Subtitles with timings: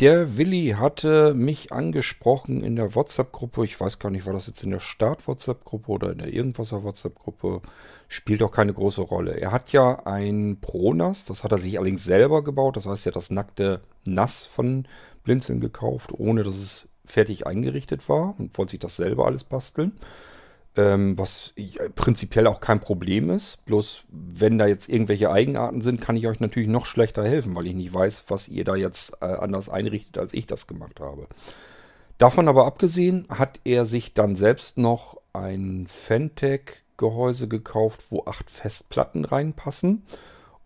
[0.00, 3.64] Der Willi hatte mich angesprochen in der WhatsApp-Gruppe.
[3.64, 7.60] Ich weiß gar nicht, war das jetzt in der Start-WhatsApp-Gruppe oder in der irgendwaser WhatsApp-Gruppe?
[8.08, 9.32] Spielt auch keine große Rolle.
[9.38, 12.78] Er hat ja ein Pronas, das hat er sich allerdings selber gebaut.
[12.78, 14.88] Das heißt, er hat das nackte Nass von
[15.22, 19.92] Blinzeln gekauft, ohne dass es fertig eingerichtet war und wollte sich das selber alles basteln
[20.76, 21.54] ähm, was
[21.94, 23.64] prinzipiell auch kein Problem ist.
[23.66, 27.66] Bloß wenn da jetzt irgendwelche Eigenarten sind, kann ich euch natürlich noch schlechter helfen, weil
[27.66, 31.26] ich nicht weiß, was ihr da jetzt äh, anders einrichtet, als ich das gemacht habe.
[32.18, 39.24] Davon aber abgesehen hat er sich dann selbst noch ein Fentech-Gehäuse gekauft, wo acht Festplatten
[39.24, 40.02] reinpassen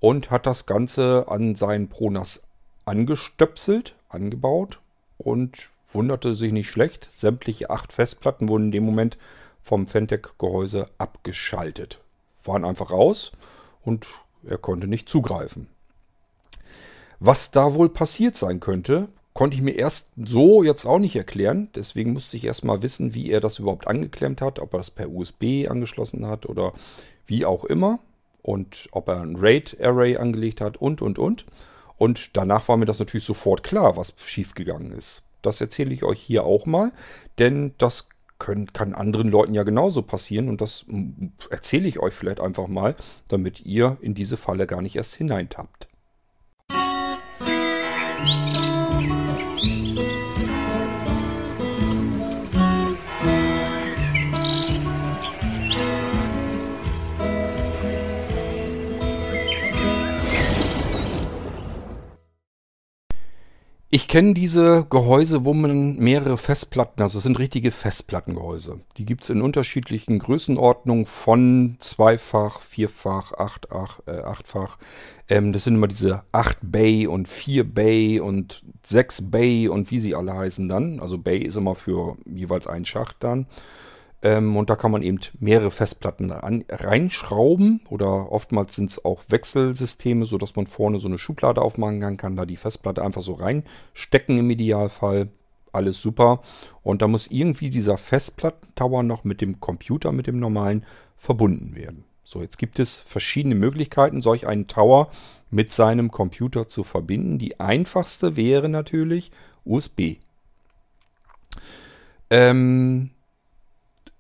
[0.01, 2.43] und hat das Ganze an seinen Pronas
[2.85, 4.81] angestöpselt, angebaut
[5.17, 7.09] und wunderte sich nicht schlecht.
[7.13, 9.17] Sämtliche acht Festplatten wurden in dem Moment
[9.65, 12.01] vom Fentech-Gehäuse abgeschaltet.
[12.45, 13.33] Waren einfach raus
[13.83, 14.07] und
[14.47, 15.69] er konnte nicht zugreifen.
[17.19, 21.71] Was da wohl passiert sein könnte, konnte ich mir erst so jetzt auch nicht erklären.
[21.75, 25.11] Deswegen musste ich erstmal wissen, wie er das überhaupt angeklemmt hat, ob er das per
[25.11, 26.75] USB angeschlossen hat oder
[27.27, 28.01] wie auch immer.
[28.43, 31.47] Und ob er ein RAID-Array angelegt hat und, und, und.
[31.97, 35.23] Und danach war mir das natürlich sofort klar, was schiefgegangen ist.
[35.41, 36.93] Das erzähle ich euch hier auch mal,
[37.39, 40.87] denn das können, kann anderen Leuten ja genauso passieren und das
[41.51, 42.97] erzähle ich euch vielleicht einfach mal,
[43.29, 45.89] damit ihr in diese Falle gar nicht erst hineintappt.
[48.27, 48.64] Musik
[63.95, 68.81] Ich kenne diese Gehäuse, wo man mehrere Festplatten, also es sind richtige Festplattengehäuse.
[68.97, 74.79] Die gibt es in unterschiedlichen Größenordnungen von zweifach, vierfach, achtach, äh, achtfach.
[75.29, 80.01] Ähm, das sind immer diese 8 Bay und 4 Bay und 6 Bay und wie
[80.01, 80.99] sie alle heißen dann.
[80.99, 83.47] Also Bay ist immer für jeweils einen Schacht dann.
[84.25, 89.23] Ähm, und da kann man eben mehrere Festplatten an, reinschrauben oder oftmals sind es auch
[89.29, 93.35] Wechselsysteme, sodass man vorne so eine Schublade aufmachen kann, kann da die Festplatte einfach so
[93.35, 95.29] reinstecken im Idealfall.
[95.73, 96.41] Alles super.
[96.83, 100.87] Und da muss irgendwie dieser Festplattentower noch mit dem Computer, mit dem normalen,
[101.19, 102.05] verbunden werden.
[102.23, 105.11] So, jetzt gibt es verschiedene Möglichkeiten, solch einen Tower
[105.51, 107.39] mit seinem Computer zu verbinden.
[107.39, 109.33] Die einfachste wäre natürlich
[109.65, 110.17] USB.
[112.31, 113.11] Ähm,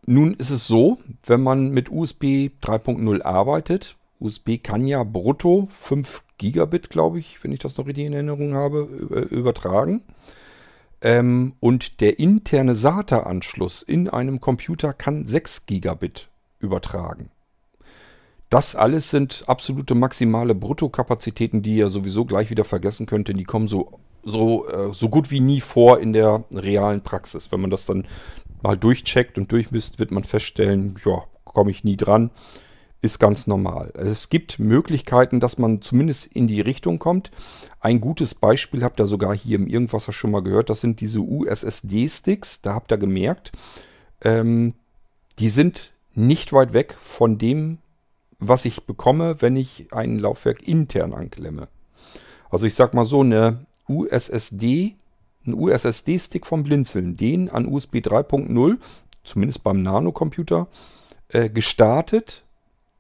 [0.06, 6.22] nun ist es so, wenn man mit USB 3.0 arbeitet, USB kann ja brutto 5
[6.38, 8.81] Gigabit, glaube ich, wenn ich das noch richtig in Erinnerung habe,
[9.31, 10.03] übertragen.
[11.00, 16.28] Ähm, und der interne SATA-Anschluss in einem Computer kann 6 Gigabit
[16.60, 17.31] übertragen.
[18.48, 23.44] Das alles sind absolute maximale Bruttokapazitäten, die ihr sowieso gleich wieder vergessen könnt, denn die
[23.44, 27.53] kommen so, so, äh, so gut wie nie vor in der realen Praxis.
[27.53, 28.06] Wenn man das dann
[28.64, 32.30] mal durchcheckt und durchmisst, wird man feststellen, ja, komme ich nie dran.
[33.02, 33.92] Ist ganz normal.
[33.94, 37.30] Also es gibt Möglichkeiten, dass man zumindest in die Richtung kommt.
[37.80, 40.70] Ein gutes Beispiel habt ihr sogar hier im Irgendwasser schon mal gehört.
[40.70, 42.62] Das sind diese USSD-Sticks.
[42.62, 43.52] Da habt ihr gemerkt,
[44.22, 44.72] ähm,
[45.38, 47.78] die sind nicht weit weg von dem,
[48.38, 51.69] was ich bekomme, wenn ich ein Laufwerk intern anklemme.
[52.50, 54.96] Also ich sag mal so, eine USSD
[55.47, 58.78] einen USSD-Stick vom Blinzeln, den an USB 3.0,
[59.25, 60.69] zumindest beim Nano-Computer,
[61.28, 62.44] äh, gestartet,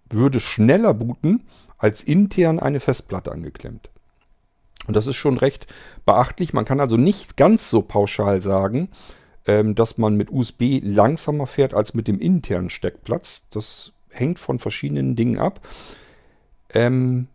[0.08, 1.44] würde schneller booten,
[1.78, 3.90] als intern eine Festplatte angeklemmt.
[4.86, 5.66] Und das ist schon recht
[6.04, 6.52] beachtlich.
[6.52, 8.90] Man kann also nicht ganz so pauschal sagen,
[9.46, 13.44] ähm, dass man mit USB langsamer fährt als mit dem internen Steckplatz.
[13.50, 15.60] Das hängt von verschiedenen Dingen ab.
[16.72, 17.28] Ähm,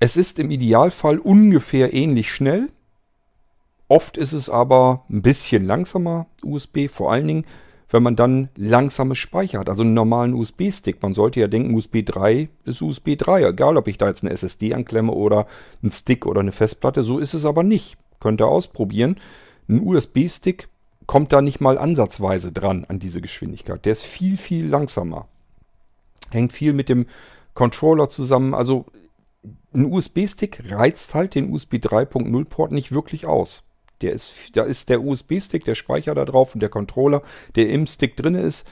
[0.00, 2.70] es ist im Idealfall ungefähr ähnlich schnell.
[3.92, 7.44] Oft ist es aber ein bisschen langsamer USB, vor allen Dingen,
[7.90, 11.02] wenn man dann langsame Speicher hat, also einen normalen USB-Stick.
[11.02, 14.32] Man sollte ja denken, USB 3 ist USB 3, egal ob ich da jetzt eine
[14.32, 15.46] SSD anklemme oder
[15.82, 17.02] einen Stick oder eine Festplatte.
[17.02, 17.98] So ist es aber nicht.
[18.18, 19.20] Könnt ihr ausprobieren.
[19.68, 20.68] Ein USB-Stick
[21.04, 23.84] kommt da nicht mal ansatzweise dran an diese Geschwindigkeit.
[23.84, 25.28] Der ist viel, viel langsamer.
[26.30, 27.04] Hängt viel mit dem
[27.52, 28.54] Controller zusammen.
[28.54, 28.86] Also
[29.74, 33.64] ein USB-Stick reizt halt den USB 3.0 Port nicht wirklich aus.
[34.02, 37.22] Der ist, da ist der USB-Stick, der Speicher da drauf und der Controller,
[37.56, 38.66] der im Stick drin ist,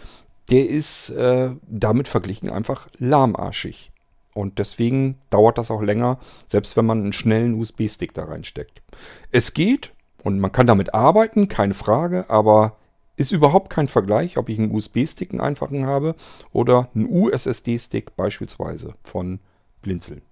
[0.50, 3.92] der ist äh, damit verglichen einfach lahmarschig.
[4.34, 8.82] Und deswegen dauert das auch länger, selbst wenn man einen schnellen USB-Stick da reinsteckt.
[9.30, 9.92] Es geht
[10.22, 12.76] und man kann damit arbeiten, keine Frage, aber
[13.16, 16.14] ist überhaupt kein Vergleich, ob ich einen USB-Stick, einen einfachen habe,
[16.52, 19.40] oder einen USSD-Stick beispielsweise von
[19.82, 20.22] Blinzeln.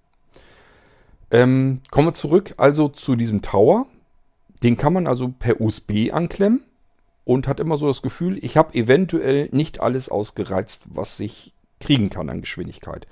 [1.31, 3.85] Ähm, kommen wir zurück also zu diesem Tower
[4.63, 6.61] Den kann man also per USB anklemmen
[7.23, 12.09] und hat immer so das Gefühl, ich habe eventuell nicht alles ausgereizt, was ich kriegen
[12.09, 13.07] kann an Geschwindigkeit.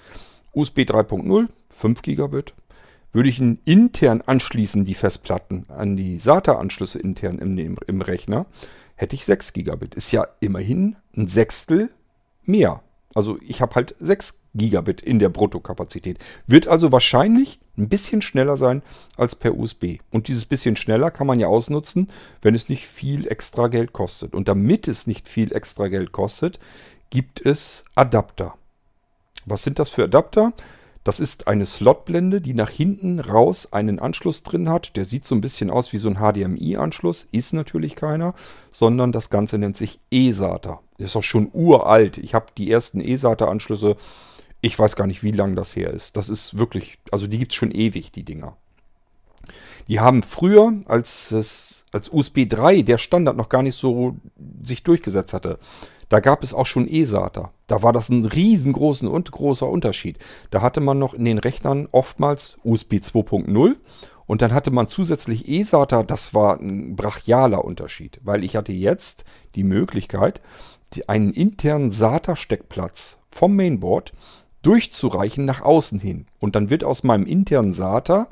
[0.53, 2.53] USB 3.0, 5 Gigabit.
[3.13, 8.45] Würde ich ihn intern anschließen, die Festplatten, an die SATA-Anschlüsse intern im, im Rechner,
[8.95, 9.95] hätte ich 6 Gigabit.
[9.95, 11.89] Ist ja immerhin ein Sechstel
[12.43, 12.81] mehr.
[13.15, 16.19] Also ich habe halt 6 Gigabit in der Bruttokapazität.
[16.47, 18.81] Wird also wahrscheinlich ein bisschen schneller sein
[19.15, 19.99] als per USB.
[20.11, 22.07] Und dieses bisschen schneller kann man ja ausnutzen,
[22.41, 24.33] wenn es nicht viel extra Geld kostet.
[24.33, 26.59] Und damit es nicht viel extra Geld kostet,
[27.09, 28.55] gibt es Adapter.
[29.45, 30.53] Was sind das für Adapter?
[31.07, 34.97] Das ist eine Slotblende, die nach hinten raus einen Anschluss drin hat.
[34.97, 38.33] Der sieht so ein bisschen aus wie so ein HDMI-Anschluss, ist natürlich keiner,
[38.71, 40.81] sondern das Ganze nennt sich eSATA.
[40.97, 42.17] Ist auch schon uralt.
[42.17, 43.95] Ich habe die ersten eSATA-Anschlüsse,
[44.61, 46.17] ich weiß gar nicht, wie lange das her ist.
[46.17, 48.57] Das ist wirklich, also die gibt es schon ewig, die Dinger.
[49.87, 54.17] Die haben früher, als es als USB 3 der Standard noch gar nicht so
[54.63, 55.59] sich durchgesetzt hatte,
[56.09, 57.51] da gab es auch schon eSATA.
[57.67, 60.17] Da war das ein riesengroßer und großer Unterschied.
[60.51, 63.75] Da hatte man noch in den Rechnern oftmals USB 2.0
[64.25, 66.03] und dann hatte man zusätzlich eSATA.
[66.03, 69.25] Das war ein brachialer Unterschied, weil ich hatte jetzt
[69.55, 70.41] die Möglichkeit,
[70.93, 74.13] die, einen internen SATA-Steckplatz vom Mainboard
[74.67, 76.25] durchzureichen nach außen hin.
[76.39, 78.27] Und dann wird aus meinem internen SATA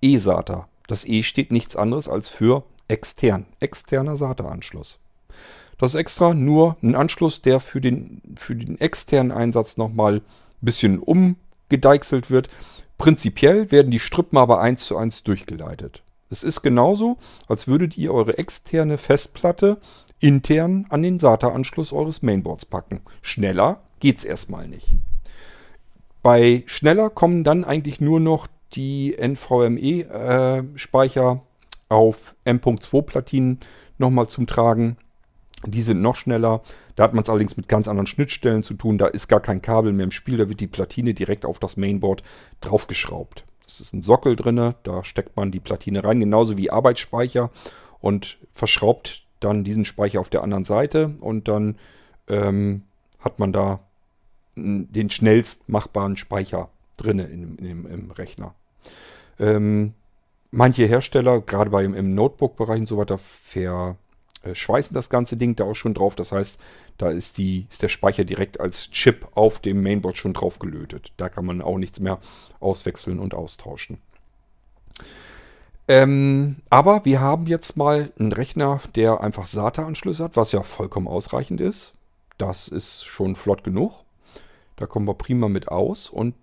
[0.00, 0.68] eSATA.
[0.86, 5.00] Das E steht nichts anderes als für extern, externer SATA-Anschluss.
[5.78, 10.22] Das ist extra nur ein Anschluss, der für den, für den externen Einsatz nochmal ein
[10.60, 12.48] bisschen umgedeichselt wird.
[12.96, 16.02] Prinzipiell werden die Strippen aber eins zu eins durchgeleitet.
[16.28, 19.80] Es ist genauso, als würdet ihr eure externe Festplatte
[20.20, 23.00] intern an den SATA-Anschluss eures Mainboards packen.
[23.22, 24.94] Schneller geht's erstmal nicht.
[26.22, 31.38] Bei schneller kommen dann eigentlich nur noch die NVMe-Speicher äh,
[31.88, 33.60] auf M.2-Platinen
[33.98, 34.96] nochmal zum Tragen.
[35.66, 36.62] Die sind noch schneller.
[36.96, 38.98] Da hat man es allerdings mit ganz anderen Schnittstellen zu tun.
[38.98, 40.38] Da ist gar kein Kabel mehr im Spiel.
[40.38, 42.22] Da wird die Platine direkt auf das Mainboard
[42.60, 43.44] draufgeschraubt.
[43.66, 44.74] Es ist ein Sockel drin.
[44.82, 47.50] Da steckt man die Platine rein, genauso wie Arbeitsspeicher.
[48.00, 51.16] Und verschraubt dann diesen Speicher auf der anderen Seite.
[51.20, 51.76] Und dann
[52.28, 52.84] ähm,
[53.18, 53.80] hat man da
[54.56, 58.54] den schnellst machbaren Speicher drin in, im Rechner.
[59.38, 59.94] Ähm,
[60.50, 63.96] manche Hersteller, gerade bei im Notebook-Bereich und so weiter, ver
[64.42, 64.54] äh,
[64.92, 66.14] das ganze Ding da auch schon drauf.
[66.14, 66.58] Das heißt,
[66.98, 71.12] da ist, die, ist der Speicher direkt als Chip auf dem Mainboard schon drauf gelötet.
[71.16, 72.18] Da kann man auch nichts mehr
[72.60, 73.98] auswechseln und austauschen.
[75.88, 81.08] Ähm, aber wir haben jetzt mal einen Rechner, der einfach SATA-Anschlüsse hat, was ja vollkommen
[81.08, 81.92] ausreichend ist.
[82.38, 84.04] Das ist schon flott genug.
[84.80, 86.10] Da kommen wir prima mit aus.
[86.10, 86.34] Und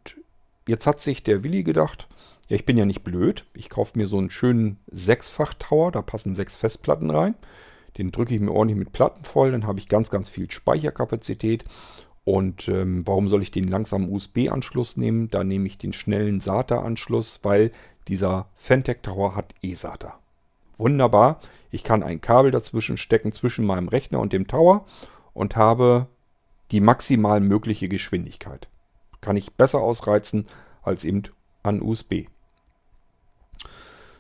[0.68, 2.08] jetzt hat sich der Willi gedacht,
[2.48, 3.46] ja, ich bin ja nicht blöd.
[3.54, 7.36] Ich kaufe mir so einen schönen Sechsfach-Tower, da passen sechs Festplatten rein.
[7.98, 11.66] Den drücke ich mir ordentlich mit Platten voll, dann habe ich ganz, ganz viel Speicherkapazität.
[12.24, 15.30] Und ähm, warum soll ich den langsamen USB-Anschluss nehmen?
[15.30, 17.72] Da nehme ich den schnellen SATA-Anschluss, weil
[18.08, 20.20] dieser Fentech Tower hat eSATA.
[20.78, 21.40] Wunderbar.
[21.72, 24.86] Ich kann ein Kabel dazwischen stecken, zwischen meinem Rechner und dem Tower
[25.34, 26.08] und habe
[26.72, 28.68] die maximal mögliche Geschwindigkeit.
[29.22, 30.46] Kann ich besser ausreizen
[30.82, 31.24] als eben
[31.64, 32.26] an USB.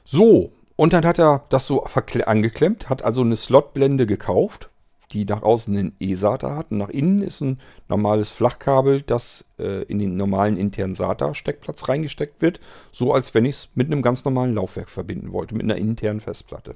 [0.03, 4.69] So, und dann hat er das so angeklemmt, hat also eine Slotblende gekauft,
[5.11, 6.71] die nach außen einen E-SATA hat.
[6.71, 12.42] Und nach innen ist ein normales Flachkabel, das äh, in den normalen internen SATA-Steckplatz reingesteckt
[12.42, 12.59] wird.
[12.92, 16.19] So als wenn ich es mit einem ganz normalen Laufwerk verbinden wollte, mit einer internen
[16.19, 16.75] Festplatte.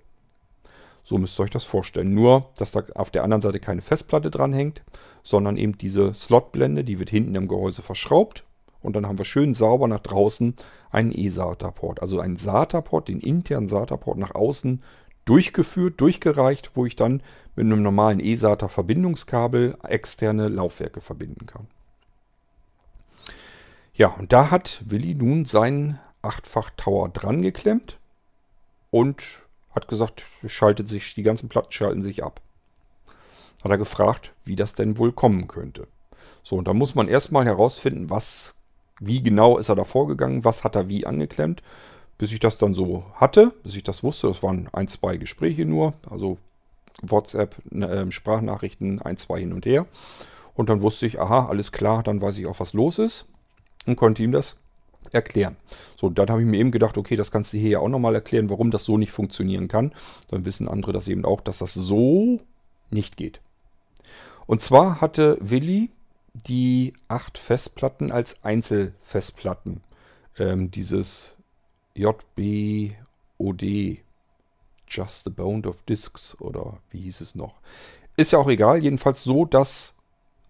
[1.03, 2.13] So müsst ihr euch das vorstellen.
[2.13, 4.83] Nur, dass da auf der anderen Seite keine Festplatte dran hängt,
[5.23, 8.43] sondern eben diese Slotblende, die wird hinten im Gehäuse verschraubt
[8.81, 10.55] und dann haben wir schön sauber nach draußen
[10.89, 12.01] einen E-SATA-Port.
[12.01, 14.81] Also einen SATA-Port, den internen SATA-Port nach außen
[15.25, 17.21] durchgeführt, durchgereicht, wo ich dann
[17.55, 21.67] mit einem normalen E-SATA-Verbindungskabel externe Laufwerke verbinden kann.
[23.93, 27.99] Ja, und da hat Willi nun seinen 8-fach-Tower dran geklemmt
[28.89, 29.43] und
[29.75, 32.41] hat gesagt, schaltet sich, die ganzen Platten schalten sich ab.
[33.63, 35.87] Hat er gefragt, wie das denn wohl kommen könnte.
[36.43, 38.55] So, und da muss man erstmal herausfinden, was
[38.99, 41.63] wie genau ist er da vorgegangen, was hat er wie angeklemmt,
[42.17, 44.27] bis ich das dann so hatte, bis ich das wusste.
[44.27, 46.37] Das waren ein, zwei Gespräche nur, also
[47.01, 49.87] WhatsApp, äh, Sprachnachrichten, ein, zwei hin und her.
[50.53, 53.25] Und dann wusste ich, aha, alles klar, dann weiß ich auch, was los ist
[53.87, 54.55] und konnte ihm das
[55.11, 55.55] erklären.
[55.95, 58.15] So, dann habe ich mir eben gedacht, okay, das kannst du hier ja auch nochmal
[58.15, 59.91] erklären, warum das so nicht funktionieren kann.
[60.29, 62.39] Dann wissen andere das eben auch, dass das so
[62.89, 63.41] nicht geht.
[64.47, 65.91] Und zwar hatte Willi
[66.33, 69.81] die acht Festplatten als Einzelfestplatten.
[70.37, 71.35] Ähm, dieses
[71.95, 72.95] JBOD,
[74.87, 77.55] Just a Bone of Discs oder wie hieß es noch.
[78.17, 79.93] Ist ja auch egal, jedenfalls so, dass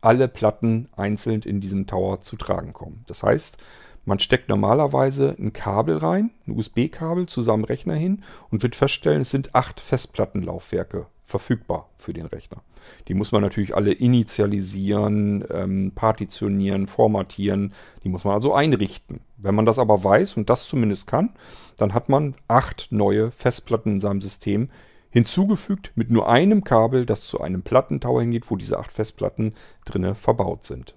[0.02, 3.04] alle Platten einzeln in diesem Tower zu tragen kommen.
[3.08, 3.58] Das heißt,
[4.06, 9.22] man steckt normalerweise ein Kabel rein, ein USB-Kabel zu seinem Rechner hin und wird feststellen,
[9.22, 12.62] es sind acht Festplattenlaufwerke verfügbar für den Rechner.
[13.08, 17.74] Die muss man natürlich alle initialisieren, ähm, partitionieren, formatieren.
[18.04, 19.22] Die muss man also einrichten.
[19.38, 21.30] Wenn man das aber weiß und das zumindest kann,
[21.78, 24.70] dann hat man acht neue Festplatten in seinem System
[25.10, 29.54] hinzugefügt mit nur einem Kabel, das zu einem Plattentower hingeht, wo diese acht Festplatten
[29.86, 30.96] drinne verbaut sind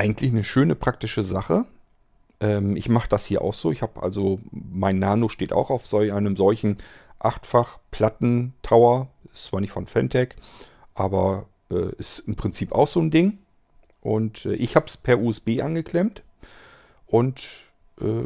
[0.00, 1.66] eigentlich eine schöne praktische Sache.
[2.40, 3.70] Ähm, ich mache das hier auch so.
[3.70, 6.78] Ich habe also, mein Nano steht auch auf so einem solchen
[7.18, 9.08] achtfach Platten-Tower.
[9.32, 10.30] Ist zwar nicht von Fentech,
[10.94, 13.38] aber äh, ist im Prinzip auch so ein Ding.
[14.00, 16.22] Und äh, ich habe es per USB angeklemmt
[17.06, 17.46] und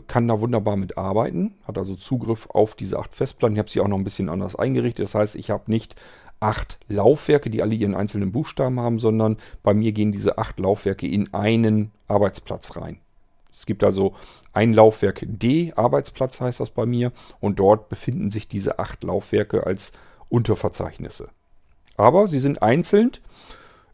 [0.06, 1.54] kann da wunderbar mit arbeiten.
[1.66, 3.56] Hat also Zugriff auf diese acht Festplatten.
[3.56, 5.04] Ich habe sie auch noch ein bisschen anders eingerichtet.
[5.04, 5.96] Das heißt, ich habe nicht
[6.40, 11.06] acht Laufwerke, die alle ihren einzelnen Buchstaben haben, sondern bei mir gehen diese acht Laufwerke
[11.08, 12.98] in einen Arbeitsplatz rein.
[13.52, 14.14] Es gibt also
[14.52, 19.66] ein Laufwerk D, Arbeitsplatz heißt das bei mir, und dort befinden sich diese acht Laufwerke
[19.66, 19.92] als
[20.28, 21.28] Unterverzeichnisse.
[21.96, 23.12] Aber sie sind einzeln.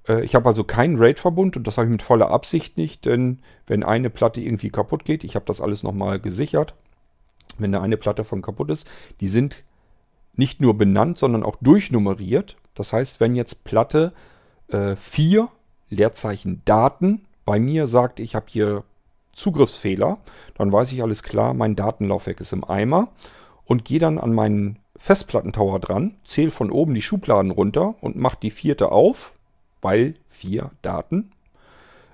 [0.09, 3.40] Äh, ich habe also keinen RAID-Verbund und das habe ich mit voller Absicht nicht, denn
[3.66, 6.75] wenn eine Platte irgendwie kaputt geht, ich habe das alles nochmal gesichert,
[7.59, 8.88] wenn da eine Platte von kaputt ist,
[9.21, 9.62] die sind
[10.35, 12.57] nicht nur benannt, sondern auch durchnummeriert.
[12.75, 14.12] Das heißt, wenn jetzt Platte
[14.69, 15.49] äh, 4,
[15.90, 18.85] Leerzeichen Daten, bei mir sagt, ich habe hier
[19.33, 20.19] Zugriffsfehler,
[20.57, 23.09] dann weiß ich alles klar, mein Datenlaufwerk ist im Eimer
[23.64, 28.38] und gehe dann an meinen Festplattentower dran, zähle von oben die Schubladen runter und mache
[28.40, 29.33] die vierte auf,
[29.82, 31.32] weil vier Daten,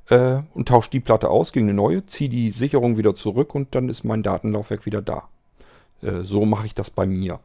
[0.09, 3.75] äh, und tausche die Platte aus gegen eine neue, ziehe die Sicherung wieder zurück und
[3.75, 5.29] dann ist mein Datenlaufwerk wieder da.
[6.03, 7.41] Äh, so mache ich das bei mir.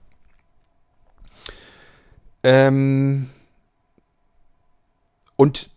[2.43, 3.29] Ähm
[5.35, 5.69] und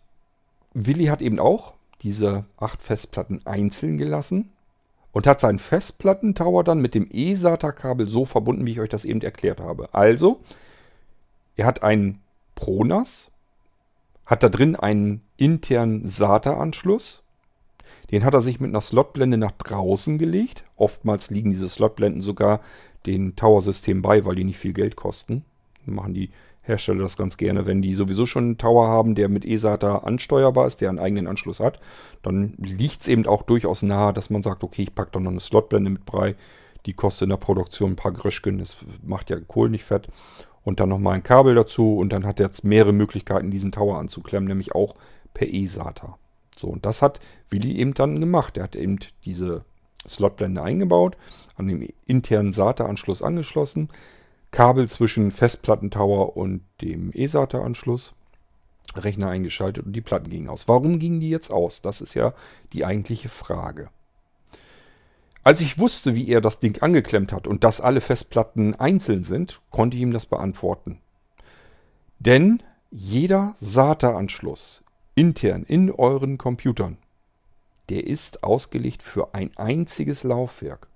[0.74, 4.50] Willi hat eben auch diese acht Festplatten einzeln gelassen
[5.12, 9.22] und hat seinen Festplattentower dann mit dem eSATA-Kabel so verbunden, wie ich euch das eben
[9.22, 9.94] erklärt habe.
[9.94, 10.40] Also,
[11.56, 12.20] er hat einen
[12.56, 13.30] ProNAS,
[14.26, 17.22] hat da drin einen internen SATA-Anschluss.
[18.10, 20.64] Den hat er sich mit einer Slotblende nach draußen gelegt.
[20.76, 22.60] Oftmals liegen diese Slotblenden sogar
[23.06, 25.44] den Tower-System bei, weil die nicht viel Geld kosten.
[25.84, 26.30] Dann machen die
[26.62, 27.66] Hersteller das ganz gerne.
[27.66, 31.26] Wenn die sowieso schon einen Tower haben, der mit eSATA ansteuerbar ist, der einen eigenen
[31.26, 31.78] Anschluss hat,
[32.22, 35.30] dann liegt es eben auch durchaus nahe, dass man sagt, okay, ich packe da noch
[35.30, 36.36] eine Slotblende mit bei.
[36.86, 40.08] Die kostet in der Produktion ein paar Gröschken, das macht ja Kohl nicht fett.
[40.64, 43.98] Und dann nochmal ein Kabel dazu und dann hat er jetzt mehrere Möglichkeiten, diesen Tower
[43.98, 44.94] anzuklemmen, nämlich auch
[45.34, 46.18] per eSATA.
[46.56, 48.56] So, und das hat Willi eben dann gemacht.
[48.56, 49.64] Er hat eben diese
[50.08, 51.16] Slotblende eingebaut,
[51.56, 53.88] an dem internen SATA-Anschluss angeschlossen,
[54.50, 58.14] Kabel zwischen Festplattentower und dem eSATA-Anschluss.
[58.96, 60.68] Rechner eingeschaltet und die Platten gingen aus.
[60.68, 61.82] Warum gingen die jetzt aus?
[61.82, 62.34] Das ist ja
[62.72, 63.88] die eigentliche Frage.
[65.44, 69.60] Als ich wusste, wie er das Ding angeklemmt hat und dass alle Festplatten einzeln sind,
[69.70, 71.00] konnte ich ihm das beantworten.
[72.18, 74.82] Denn jeder SATA-Anschluss
[75.14, 76.96] intern in euren Computern,
[77.90, 80.88] der ist ausgelegt für ein einziges Laufwerk.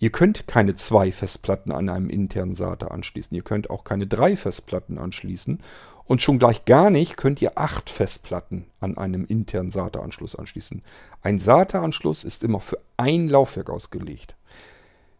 [0.00, 3.36] Ihr könnt keine zwei Festplatten an einem internen SATA anschließen.
[3.36, 5.60] Ihr könnt auch keine drei Festplatten anschließen.
[6.08, 10.82] Und schon gleich gar nicht könnt ihr acht Festplatten an einem internen SATA-Anschluss anschließen.
[11.20, 14.34] Ein SATA-Anschluss ist immer für ein Laufwerk ausgelegt.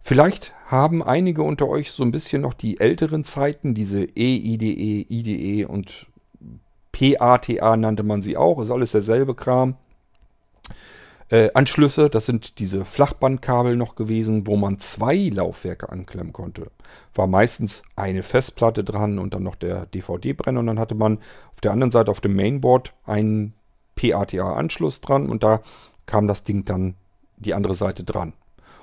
[0.00, 5.66] Vielleicht haben einige unter euch so ein bisschen noch die älteren Zeiten, diese EIDE, IDE
[5.66, 6.07] und
[6.92, 9.76] PATA nannte man sie auch, ist alles derselbe Kram.
[11.30, 16.70] Äh, Anschlüsse, das sind diese Flachbandkabel noch gewesen, wo man zwei Laufwerke anklemmen konnte.
[17.14, 21.18] War meistens eine Festplatte dran und dann noch der DVD-Brenner und dann hatte man
[21.52, 23.52] auf der anderen Seite auf dem Mainboard einen
[23.97, 25.61] PATA-Anschluss dran und da
[26.06, 26.94] kam das Ding dann
[27.37, 28.32] die andere Seite dran.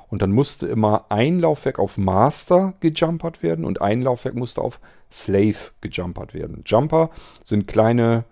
[0.08, 4.80] Und dann musste immer ein Laufwerk auf Master gejumpert werden und ein Laufwerk musste auf
[5.12, 6.62] Slave gejumpert werden.
[6.64, 7.10] Jumper
[7.44, 8.26] sind kleine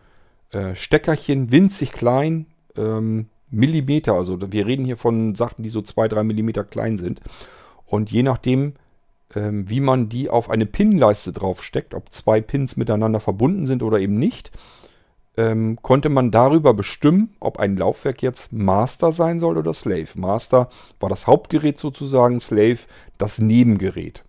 [0.52, 2.46] äh, Steckerchen, winzig klein,
[2.78, 4.14] ähm, Millimeter.
[4.14, 7.22] Also wir reden hier von Sachen, die so 2-3 Millimeter klein sind.
[7.86, 8.74] Und je nachdem,
[9.36, 14.00] ähm, wie man die auf eine Pin-Leiste draufsteckt, ob zwei Pins miteinander verbunden sind oder
[14.00, 14.52] eben nicht,
[15.36, 20.10] ähm, konnte man darüber bestimmen, ob ein Laufwerk jetzt Master sein soll oder Slave.
[20.16, 20.70] Master
[21.00, 22.80] war das Hauptgerät sozusagen, Slave
[23.18, 24.24] das Nebengerät.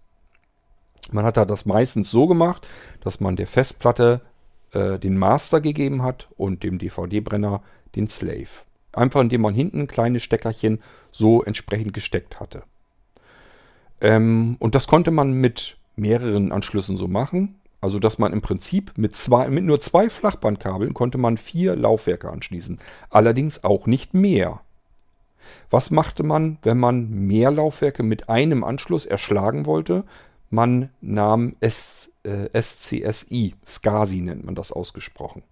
[1.12, 2.66] Man hat da das meistens so gemacht,
[3.00, 4.22] dass man der Festplatte
[4.72, 7.62] äh, den Master gegeben hat und dem DVD-Brenner
[7.94, 8.64] den Slave.
[8.94, 12.62] Einfach indem man hinten kleine Steckerchen so entsprechend gesteckt hatte.
[14.00, 17.56] Ähm, und das konnte man mit mehreren Anschlüssen so machen.
[17.80, 22.30] Also dass man im Prinzip mit, zwei, mit nur zwei Flachbandkabeln konnte man vier Laufwerke
[22.30, 22.78] anschließen.
[23.10, 24.62] Allerdings auch nicht mehr.
[25.70, 30.04] Was machte man, wenn man mehr Laufwerke mit einem Anschluss erschlagen wollte?
[30.48, 35.42] Man nahm S, äh, SCSI, SCSI nennt man das ausgesprochen.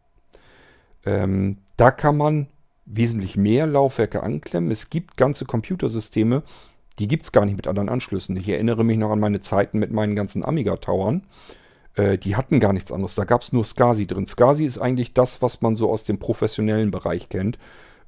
[1.05, 2.47] Ähm, da kann man
[2.85, 4.71] wesentlich mehr Laufwerke anklemmen.
[4.71, 6.43] Es gibt ganze Computersysteme,
[6.99, 8.37] die gibt es gar nicht mit anderen Anschlüssen.
[8.37, 11.23] Ich erinnere mich noch an meine Zeiten mit meinen ganzen Amiga-Towern.
[11.95, 13.15] Äh, die hatten gar nichts anderes.
[13.15, 14.27] Da gab es nur SCSI drin.
[14.27, 17.59] SCSI ist eigentlich das, was man so aus dem professionellen Bereich kennt.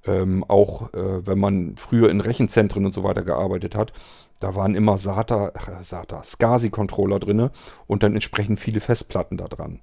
[0.07, 3.95] Ähm, auch äh, wenn man früher in Rechenzentren und so weiter gearbeitet hat,
[4.41, 7.49] da waren immer SATA, äh, SATA, SCSI-Controller drin
[7.87, 9.81] und dann entsprechend viele Festplatten da dran.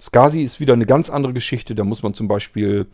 [0.00, 1.76] SCSI ist wieder eine ganz andere Geschichte.
[1.76, 2.86] Da muss man zum Beispiel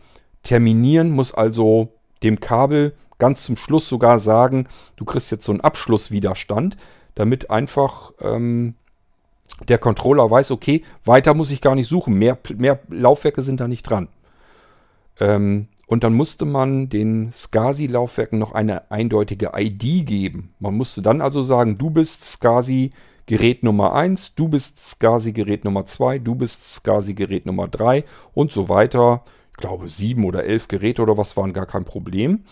[0.43, 1.89] terminieren, muss also
[2.23, 6.77] dem Kabel ganz zum Schluss sogar sagen, du kriegst jetzt so einen Abschlusswiderstand,
[7.15, 8.75] damit einfach ähm,
[9.67, 13.67] der Controller weiß, okay, weiter muss ich gar nicht suchen, mehr, mehr Laufwerke sind da
[13.67, 14.07] nicht dran.
[15.19, 20.53] Ähm, und dann musste man den SCSI-Laufwerken noch eine eindeutige ID geben.
[20.59, 22.91] Man musste dann also sagen, du bist SCSI
[23.25, 28.03] Gerät Nummer 1, du bist SCSI Gerät Nummer 2, du bist SCSI Gerät Nummer 3
[28.33, 29.23] und so weiter.
[29.61, 32.43] Glaube, sieben oder elf Geräte oder was waren gar kein Problem.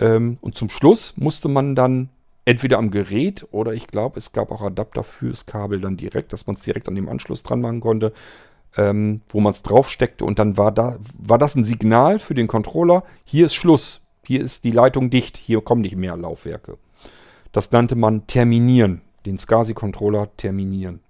[0.00, 2.08] Ähm, und zum Schluss musste man dann
[2.44, 6.46] entweder am Gerät oder ich glaube, es gab auch Adapter fürs Kabel dann direkt, dass
[6.46, 8.12] man es direkt an dem Anschluss dran machen konnte,
[8.76, 12.48] ähm, wo man es draufsteckte und dann war, da, war das ein Signal für den
[12.48, 16.76] Controller, hier ist Schluss, hier ist die Leitung dicht, hier kommen nicht mehr Laufwerke.
[17.52, 21.00] Das nannte man terminieren, den SCSI-Controller terminieren.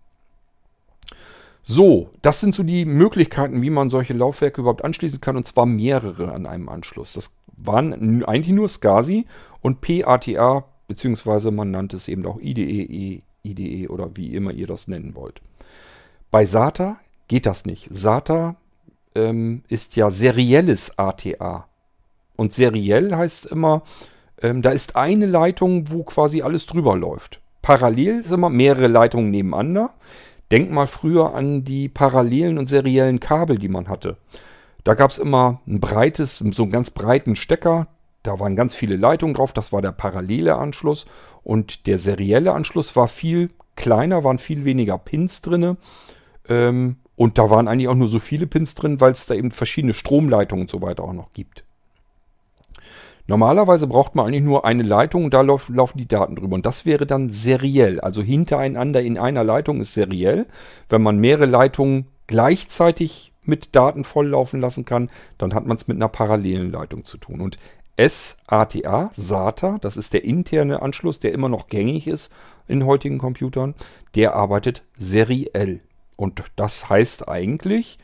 [1.66, 5.66] So, das sind so die Möglichkeiten, wie man solche Laufwerke überhaupt anschließen kann, und zwar
[5.66, 7.14] mehrere an einem Anschluss.
[7.14, 9.24] Das waren eigentlich nur SCSI
[9.62, 14.88] und PATA beziehungsweise man nannte es eben auch IDE, IDE oder wie immer ihr das
[14.88, 15.40] nennen wollt.
[16.30, 16.96] Bei SATA
[17.28, 17.88] geht das nicht.
[17.90, 18.56] SATA
[19.14, 21.68] ähm, ist ja serielles ATA.
[22.36, 23.82] Und seriell heißt immer,
[24.42, 27.40] ähm, da ist eine Leitung, wo quasi alles drüber läuft.
[27.62, 29.94] Parallel ist immer mehrere Leitungen nebeneinander.
[30.54, 34.18] Denk mal früher an die parallelen und seriellen Kabel, die man hatte.
[34.84, 37.88] Da gab es immer ein breites, so einen ganz breiten Stecker,
[38.22, 41.06] da waren ganz viele Leitungen drauf, das war der parallele Anschluss
[41.42, 45.76] und der serielle Anschluss war viel kleiner, waren viel weniger Pins drin.
[46.48, 49.50] Ähm, und da waren eigentlich auch nur so viele Pins drin, weil es da eben
[49.50, 51.64] verschiedene Stromleitungen und so weiter auch noch gibt.
[53.26, 56.54] Normalerweise braucht man eigentlich nur eine Leitung und da lauf, laufen die Daten drüber.
[56.54, 58.00] Und das wäre dann seriell.
[58.00, 60.46] Also hintereinander in einer Leitung ist seriell.
[60.90, 65.96] Wenn man mehrere Leitungen gleichzeitig mit Daten volllaufen lassen kann, dann hat man es mit
[65.96, 67.40] einer parallelen Leitung zu tun.
[67.40, 67.58] Und
[67.98, 72.30] SATA, SATA, das ist der interne Anschluss, der immer noch gängig ist
[72.66, 73.74] in heutigen Computern,
[74.14, 75.80] der arbeitet seriell.
[76.16, 77.98] Und das heißt eigentlich,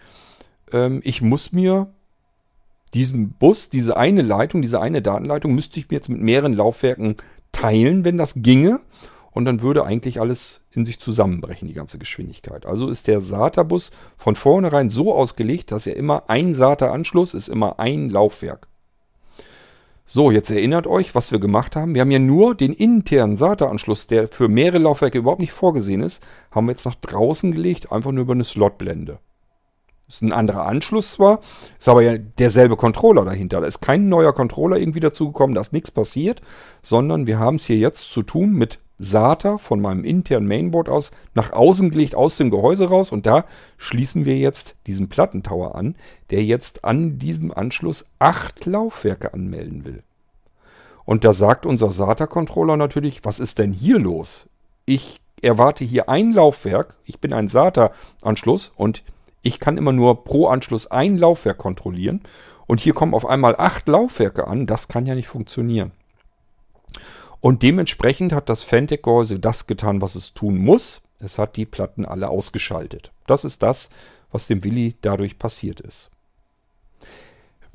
[0.72, 1.88] ähm, ich muss mir
[2.94, 7.16] diesen Bus, diese eine Leitung, diese eine Datenleitung, müsste ich mir jetzt mit mehreren Laufwerken
[7.52, 8.80] teilen, wenn das ginge.
[9.32, 12.66] Und dann würde eigentlich alles in sich zusammenbrechen, die ganze Geschwindigkeit.
[12.66, 17.78] Also ist der SATA-Bus von vornherein so ausgelegt, dass er immer ein SATA-Anschluss ist, immer
[17.78, 18.66] ein Laufwerk.
[20.04, 21.94] So, jetzt erinnert euch, was wir gemacht haben.
[21.94, 26.26] Wir haben ja nur den internen SATA-Anschluss, der für mehrere Laufwerke überhaupt nicht vorgesehen ist,
[26.50, 29.20] haben wir jetzt nach draußen gelegt, einfach nur über eine Slotblende.
[30.10, 31.38] Ist ein anderer Anschluss zwar,
[31.78, 33.60] ist aber ja derselbe Controller dahinter.
[33.60, 36.42] Da ist kein neuer Controller irgendwie dazugekommen, da ist nichts passiert,
[36.82, 41.12] sondern wir haben es hier jetzt zu tun mit SATA von meinem internen Mainboard aus
[41.34, 43.44] nach außen gelegt aus dem Gehäuse raus und da
[43.78, 45.94] schließen wir jetzt diesen Plattentower an,
[46.30, 50.02] der jetzt an diesem Anschluss acht Laufwerke anmelden will.
[51.04, 54.46] Und da sagt unser SATA-Controller natürlich, was ist denn hier los?
[54.86, 59.04] Ich erwarte hier ein Laufwerk, ich bin ein SATA-Anschluss und
[59.42, 62.20] ich kann immer nur pro Anschluss ein Laufwerk kontrollieren
[62.66, 65.92] und hier kommen auf einmal acht Laufwerke an, das kann ja nicht funktionieren.
[67.40, 71.00] Und dementsprechend hat das Fantech-Gehäuse das getan, was es tun muss.
[71.18, 73.12] Es hat die Platten alle ausgeschaltet.
[73.26, 73.90] Das ist das,
[74.30, 76.10] was dem Willi dadurch passiert ist.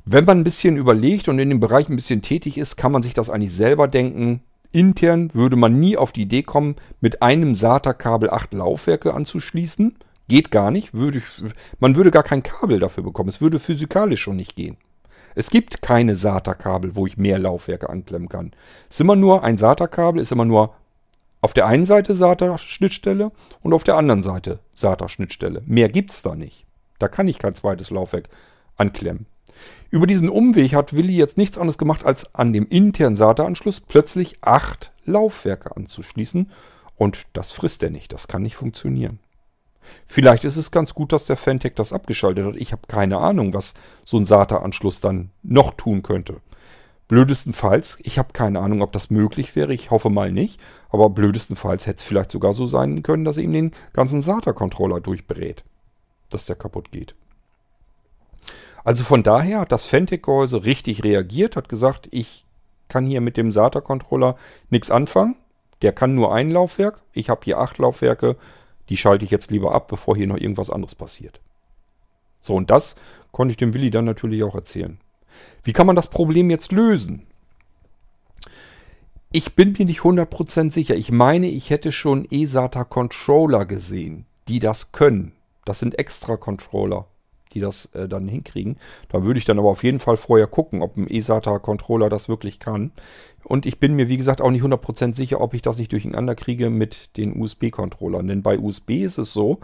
[0.04, 3.02] Wenn man ein bisschen überlegt und in dem Bereich ein bisschen tätig ist, kann man
[3.02, 4.40] sich das eigentlich selber denken.
[4.70, 9.96] Intern würde man nie auf die Idee kommen, mit einem SATA-Kabel acht Laufwerke anzuschließen.
[10.28, 10.94] Geht gar nicht.
[10.94, 11.22] Würde,
[11.78, 13.28] man würde gar kein Kabel dafür bekommen.
[13.28, 14.76] Es würde physikalisch schon nicht gehen.
[15.34, 18.52] Es gibt keine SATA-Kabel, wo ich mehr Laufwerke anklemmen kann.
[18.88, 20.74] Es ist immer nur, ein SATA-Kabel ist immer nur
[21.42, 25.62] auf der einen Seite SATA-Schnittstelle und auf der anderen Seite SATA-Schnittstelle.
[25.66, 26.64] Mehr gibt es da nicht.
[26.98, 28.28] Da kann ich kein zweites Laufwerk
[28.76, 29.26] anklemmen.
[29.90, 34.38] Über diesen Umweg hat Willi jetzt nichts anderes gemacht, als an dem internen SATA-Anschluss plötzlich
[34.40, 36.50] acht Laufwerke anzuschließen.
[36.96, 38.12] Und das frisst er nicht.
[38.12, 39.18] Das kann nicht funktionieren.
[40.06, 42.56] Vielleicht ist es ganz gut, dass der Fantech das abgeschaltet hat.
[42.56, 46.40] Ich habe keine Ahnung, was so ein SATA-Anschluss dann noch tun könnte.
[47.08, 49.72] Blödestenfalls, ich habe keine Ahnung, ob das möglich wäre.
[49.72, 50.60] Ich hoffe mal nicht.
[50.90, 55.00] Aber blödestenfalls hätte es vielleicht sogar so sein können, dass er ihm den ganzen SATA-Controller
[55.00, 55.64] durchbrät.
[56.30, 57.14] Dass der kaputt geht.
[58.82, 62.44] Also von daher hat das Fentec-Gehäuse richtig reagiert, hat gesagt, ich
[62.88, 64.36] kann hier mit dem SATA-Controller
[64.70, 65.36] nichts anfangen.
[65.82, 67.02] Der kann nur ein Laufwerk.
[67.12, 68.36] Ich habe hier acht Laufwerke.
[68.88, 71.40] Die schalte ich jetzt lieber ab, bevor hier noch irgendwas anderes passiert.
[72.40, 72.96] So, und das
[73.32, 74.98] konnte ich dem Willi dann natürlich auch erzählen.
[75.64, 77.26] Wie kann man das Problem jetzt lösen?
[79.32, 80.94] Ich bin mir nicht 100% sicher.
[80.94, 85.32] Ich meine, ich hätte schon eSATA-Controller gesehen, die das können.
[85.64, 87.06] Das sind extra Controller,
[87.52, 88.78] die das äh, dann hinkriegen.
[89.08, 92.60] Da würde ich dann aber auf jeden Fall vorher gucken, ob ein eSATA-Controller das wirklich
[92.60, 92.92] kann.
[93.46, 96.34] Und ich bin mir, wie gesagt, auch nicht 100% sicher, ob ich das nicht durcheinander
[96.34, 98.26] kriege mit den USB-Controllern.
[98.26, 99.60] Denn bei USB ist es so,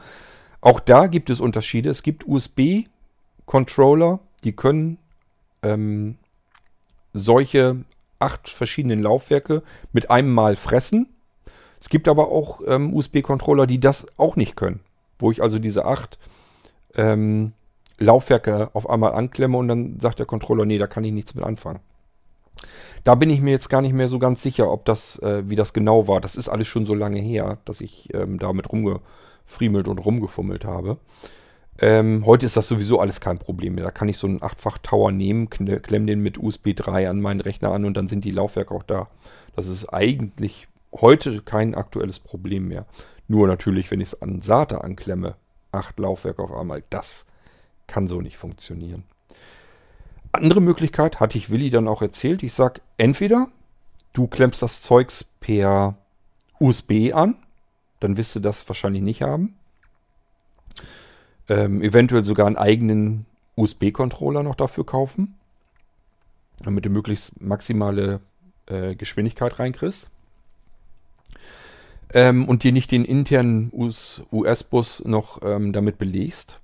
[0.61, 1.91] auch da gibt es Unterschiede.
[1.91, 4.99] Es gibt USB-Controller, die können
[5.65, 6.17] ähm,
[7.13, 7.85] solche
[8.21, 11.09] acht verschiedenen Laufwerke mit einem Mal fressen.
[11.81, 14.79] Es gibt aber auch ähm, USB-Controller, die das auch nicht können.
[15.19, 16.21] Wo ich also diese acht
[16.95, 17.53] ähm,
[17.99, 21.43] Laufwerke auf einmal anklemme und dann sagt der Controller, nee, da kann ich nichts mit
[21.43, 21.81] anfangen.
[23.05, 25.57] Da bin ich mir jetzt gar nicht mehr so ganz sicher, ob das, äh, wie
[25.57, 26.21] das genau war.
[26.21, 30.99] Das ist alles schon so lange her, dass ich ähm, damit rumgefriemelt und rumgefummelt habe.
[31.79, 33.85] Ähm, heute ist das sowieso alles kein Problem mehr.
[33.85, 37.73] Da kann ich so einen 8-fach-Tower nehmen, klemme den mit USB 3 an meinen Rechner
[37.73, 39.09] an und dann sind die Laufwerke auch da.
[39.57, 42.87] Das ist eigentlich heute kein aktuelles Problem mehr.
[43.27, 45.37] Nur natürlich, wenn ich es an SATA anklemme,
[45.73, 47.27] acht Laufwerke auf einmal, das
[47.87, 49.05] kann so nicht funktionieren.
[50.33, 52.43] Andere Möglichkeit hatte ich Willi dann auch erzählt.
[52.43, 53.49] Ich sage, entweder
[54.15, 55.97] du klemmst das Zeugs per
[56.59, 57.37] USB an,
[58.01, 59.57] dann wirst du das wahrscheinlich nicht haben.
[61.49, 65.35] Ähm, eventuell sogar einen eigenen USB-Controller noch dafür kaufen,
[66.63, 68.21] damit du möglichst maximale
[68.67, 70.09] äh, Geschwindigkeit reinkriegst.
[72.15, 76.62] Ähm, und dir nicht den internen US-Bus noch ähm, damit belegst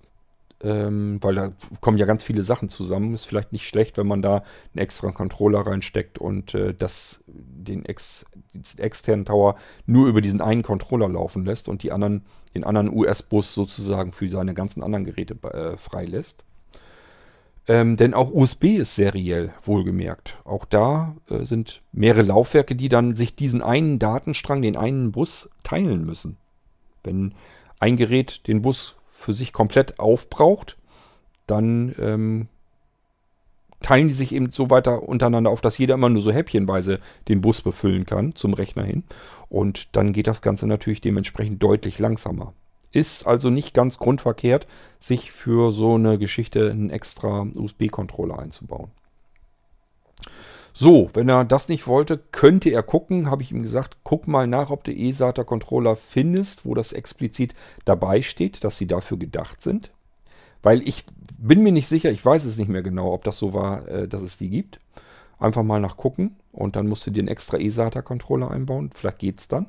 [0.62, 3.14] ähm, weil da kommen ja ganz viele Sachen zusammen.
[3.14, 4.42] Ist vielleicht nicht schlecht, wenn man da
[4.75, 10.40] einen extra Controller reinsteckt und äh, das, den, ex, den externen Tower nur über diesen
[10.40, 15.05] einen Controller laufen lässt und die anderen, den anderen US-Bus sozusagen für seine ganzen anderen
[15.05, 16.44] Geräte äh, freilässt.
[17.68, 20.38] Ähm, denn auch USB ist seriell, wohlgemerkt.
[20.44, 25.51] Auch da äh, sind mehrere Laufwerke, die dann sich diesen einen Datenstrang, den einen Bus
[25.62, 26.38] teilen müssen.
[27.05, 27.35] Wenn
[27.79, 30.77] ein Gerät den Bus für sich komplett aufbraucht,
[31.47, 32.49] dann ähm,
[33.81, 37.41] teilen die sich eben so weiter untereinander auf, dass jeder immer nur so häppchenweise den
[37.41, 39.05] Bus befüllen kann zum Rechner hin.
[39.49, 42.55] Und dann geht das Ganze natürlich dementsprechend deutlich langsamer.
[42.91, 44.67] Ist also nicht ganz grundverkehrt,
[44.99, 48.91] sich für so eine Geschichte einen extra USB-Controller einzubauen.
[50.81, 54.47] So, wenn er das nicht wollte, könnte er gucken, habe ich ihm gesagt, guck mal
[54.47, 59.91] nach, ob du eSATA-Controller findest, wo das explizit dabei steht, dass sie dafür gedacht sind.
[60.62, 61.05] Weil ich
[61.37, 64.07] bin mir nicht sicher, ich weiß es nicht mehr genau, ob das so war, äh,
[64.07, 64.79] dass es die gibt.
[65.41, 68.91] Einfach mal nachgucken und dann musst du dir einen extra eSATA-Controller einbauen.
[68.95, 69.67] Vielleicht geht's dann.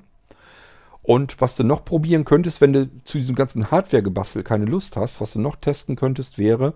[1.01, 5.19] Und was du noch probieren könntest, wenn du zu diesem ganzen Hardware-Gebastel keine Lust hast,
[5.19, 6.75] was du noch testen könntest, wäre,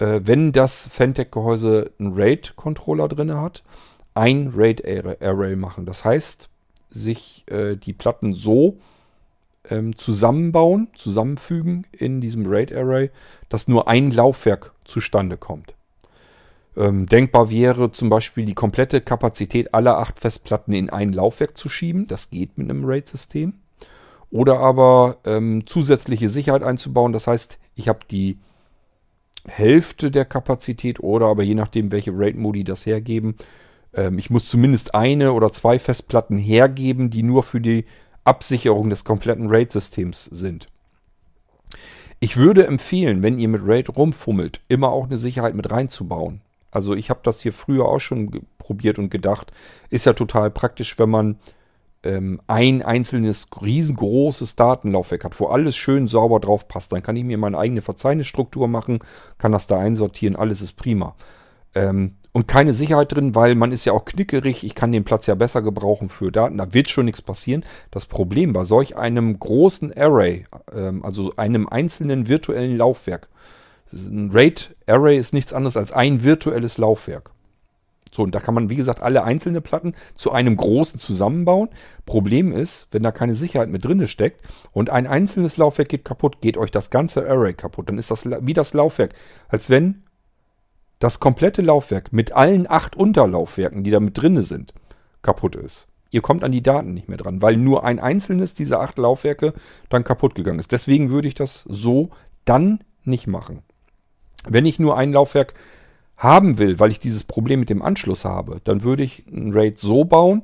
[0.00, 3.62] äh, wenn das Fentech-Gehäuse einen RAID-Controller drin hat,
[4.14, 5.86] ein RAID-Array machen.
[5.86, 6.48] Das heißt,
[6.90, 8.78] sich äh, die Platten so
[9.68, 13.10] ähm, zusammenbauen, zusammenfügen in diesem RAID-Array,
[13.48, 15.74] dass nur ein Laufwerk zustande kommt.
[16.76, 21.68] Ähm, denkbar wäre zum Beispiel die komplette Kapazität aller acht Festplatten in ein Laufwerk zu
[21.68, 22.06] schieben.
[22.06, 23.54] Das geht mit einem RAID-System.
[24.30, 27.12] Oder aber ähm, zusätzliche Sicherheit einzubauen.
[27.12, 28.38] Das heißt, ich habe die
[29.46, 33.36] Hälfte der Kapazität oder aber je nachdem, welche RAID-Modi das hergeben.
[33.94, 37.84] Ähm, ich muss zumindest eine oder zwei Festplatten hergeben, die nur für die
[38.24, 40.68] Absicherung des kompletten RAID-Systems sind.
[42.20, 46.42] Ich würde empfehlen, wenn ihr mit RAID rumfummelt, immer auch eine Sicherheit mit reinzubauen.
[46.70, 49.52] Also ich habe das hier früher auch schon probiert und gedacht,
[49.88, 51.36] ist ja total praktisch, wenn man
[52.02, 57.24] ähm, ein einzelnes riesengroßes Datenlaufwerk hat, wo alles schön sauber drauf passt, dann kann ich
[57.24, 59.00] mir meine eigene Verzeichnisstruktur machen,
[59.38, 61.14] kann das da einsortieren, alles ist prima.
[61.74, 65.26] Ähm, und keine Sicherheit drin, weil man ist ja auch knickerig, ich kann den Platz
[65.26, 67.64] ja besser gebrauchen für Daten, da wird schon nichts passieren.
[67.90, 73.28] Das Problem bei solch einem großen Array, ähm, also einem einzelnen virtuellen Laufwerk,
[73.92, 77.32] ein RAID-Array ist nichts anderes als ein virtuelles Laufwerk.
[78.10, 81.68] So, und da kann man, wie gesagt, alle einzelne Platten zu einem großen zusammenbauen.
[82.06, 84.42] Problem ist, wenn da keine Sicherheit mit drinne steckt
[84.72, 87.88] und ein einzelnes Laufwerk geht kaputt, geht euch das ganze Array kaputt.
[87.88, 89.14] Dann ist das wie das Laufwerk,
[89.48, 90.02] als wenn
[90.98, 94.74] das komplette Laufwerk mit allen acht Unterlaufwerken, die da mit drinne sind,
[95.22, 95.86] kaputt ist.
[96.10, 99.54] Ihr kommt an die Daten nicht mehr dran, weil nur ein einzelnes dieser acht Laufwerke
[99.88, 100.72] dann kaputt gegangen ist.
[100.72, 102.10] Deswegen würde ich das so
[102.44, 103.62] dann nicht machen.
[104.46, 105.54] Wenn ich nur ein Laufwerk
[106.20, 109.78] haben will, weil ich dieses Problem mit dem Anschluss habe, dann würde ich ein RAID
[109.78, 110.42] so bauen,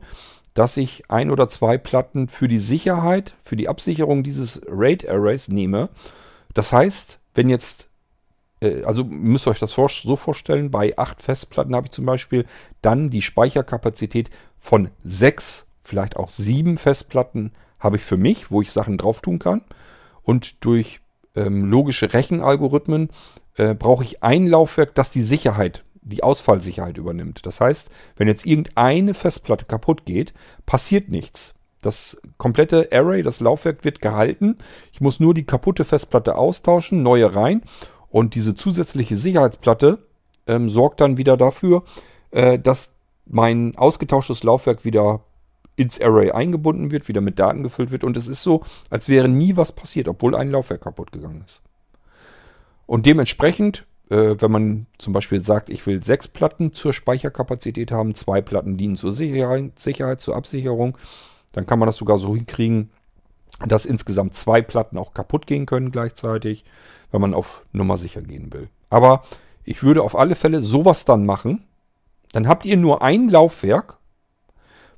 [0.54, 5.90] dass ich ein oder zwei Platten für die Sicherheit, für die Absicherung dieses RAID-Arrays nehme.
[6.54, 7.88] Das heißt, wenn jetzt,
[8.60, 12.46] äh, also müsst ihr euch das so vorstellen, bei acht Festplatten habe ich zum Beispiel
[12.80, 18.72] dann die Speicherkapazität von sechs, vielleicht auch sieben Festplatten habe ich für mich, wo ich
[18.72, 19.60] Sachen drauf tun kann.
[20.22, 21.00] Und durch
[21.34, 23.10] ähm, logische Rechenalgorithmen
[23.56, 27.46] äh, brauche ich ein Laufwerk, das die Sicherheit, die Ausfallsicherheit übernimmt.
[27.46, 30.32] Das heißt, wenn jetzt irgendeine Festplatte kaputt geht,
[30.64, 31.54] passiert nichts.
[31.82, 34.58] Das komplette Array, das Laufwerk wird gehalten.
[34.92, 37.62] Ich muss nur die kaputte Festplatte austauschen, neue rein.
[38.08, 39.98] Und diese zusätzliche Sicherheitsplatte
[40.46, 41.84] ähm, sorgt dann wieder dafür,
[42.30, 42.94] äh, dass
[43.26, 45.20] mein ausgetauschtes Laufwerk wieder
[45.76, 48.04] ins Array eingebunden wird, wieder mit Daten gefüllt wird.
[48.04, 51.62] Und es ist so, als wäre nie was passiert, obwohl ein Laufwerk kaputt gegangen ist.
[52.86, 58.14] Und dementsprechend, äh, wenn man zum Beispiel sagt, ich will sechs Platten zur Speicherkapazität haben,
[58.14, 60.96] zwei Platten dienen zur Sicherheit, Sicherheit, zur Absicherung,
[61.52, 62.90] dann kann man das sogar so hinkriegen,
[63.66, 66.64] dass insgesamt zwei Platten auch kaputt gehen können gleichzeitig,
[67.10, 68.68] wenn man auf Nummer sicher gehen will.
[68.90, 69.22] Aber
[69.64, 71.64] ich würde auf alle Fälle sowas dann machen.
[72.32, 73.98] Dann habt ihr nur ein Laufwerk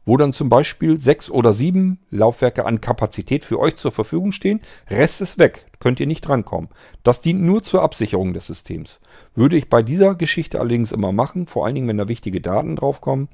[0.09, 4.63] wo dann zum Beispiel sechs oder sieben Laufwerke an Kapazität für euch zur Verfügung stehen.
[4.89, 6.71] Rest ist weg, könnt ihr nicht drankommen.
[7.03, 9.03] Das dient nur zur Absicherung des Systems.
[9.35, 12.75] Würde ich bei dieser Geschichte allerdings immer machen, vor allen Dingen, wenn da wichtige Daten
[12.75, 13.29] draufkommen,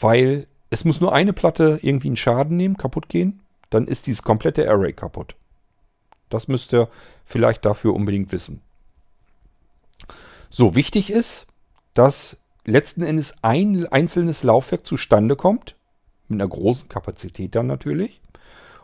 [0.00, 4.22] weil es muss nur eine Platte irgendwie einen Schaden nehmen, kaputt gehen, dann ist dieses
[4.22, 5.36] komplette Array kaputt.
[6.30, 6.88] Das müsst ihr
[7.26, 8.62] vielleicht dafür unbedingt wissen.
[10.48, 11.46] So, wichtig ist,
[11.92, 15.74] dass letzten Endes ein einzelnes Laufwerk zustande kommt
[16.28, 18.20] mit einer großen Kapazität dann natürlich.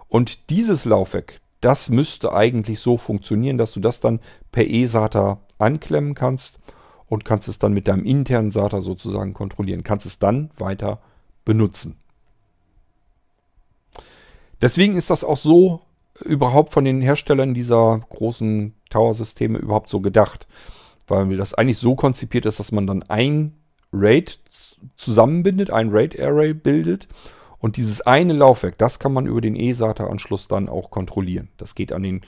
[0.08, 4.20] Und dieses Laufwerk, das müsste eigentlich so funktionieren, dass du das dann
[4.52, 6.58] per eSATA anklemmen kannst
[7.06, 9.82] und kannst es dann mit deinem internen SATA sozusagen kontrollieren.
[9.82, 11.00] Kannst es dann weiter
[11.44, 11.96] benutzen.
[14.60, 15.80] Deswegen ist das auch so
[16.24, 20.46] überhaupt von den Herstellern dieser großen Tower-Systeme überhaupt so gedacht.
[21.06, 23.54] Weil das eigentlich so konzipiert ist, dass man dann ein
[23.94, 24.38] RAID
[24.96, 27.08] zusammenbindet, ein RAID-Array bildet.
[27.58, 31.48] Und dieses eine Laufwerk, das kann man über den eSATA-Anschluss dann auch kontrollieren.
[31.56, 32.20] Das geht an den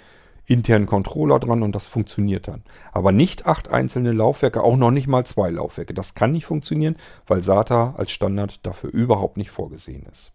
[0.46, 2.62] internen Controller dran und das funktioniert dann.
[2.92, 5.92] Aber nicht acht einzelne Laufwerke, auch noch nicht mal zwei Laufwerke.
[5.92, 10.32] Das kann nicht funktionieren, weil SATA als Standard dafür überhaupt nicht vorgesehen ist.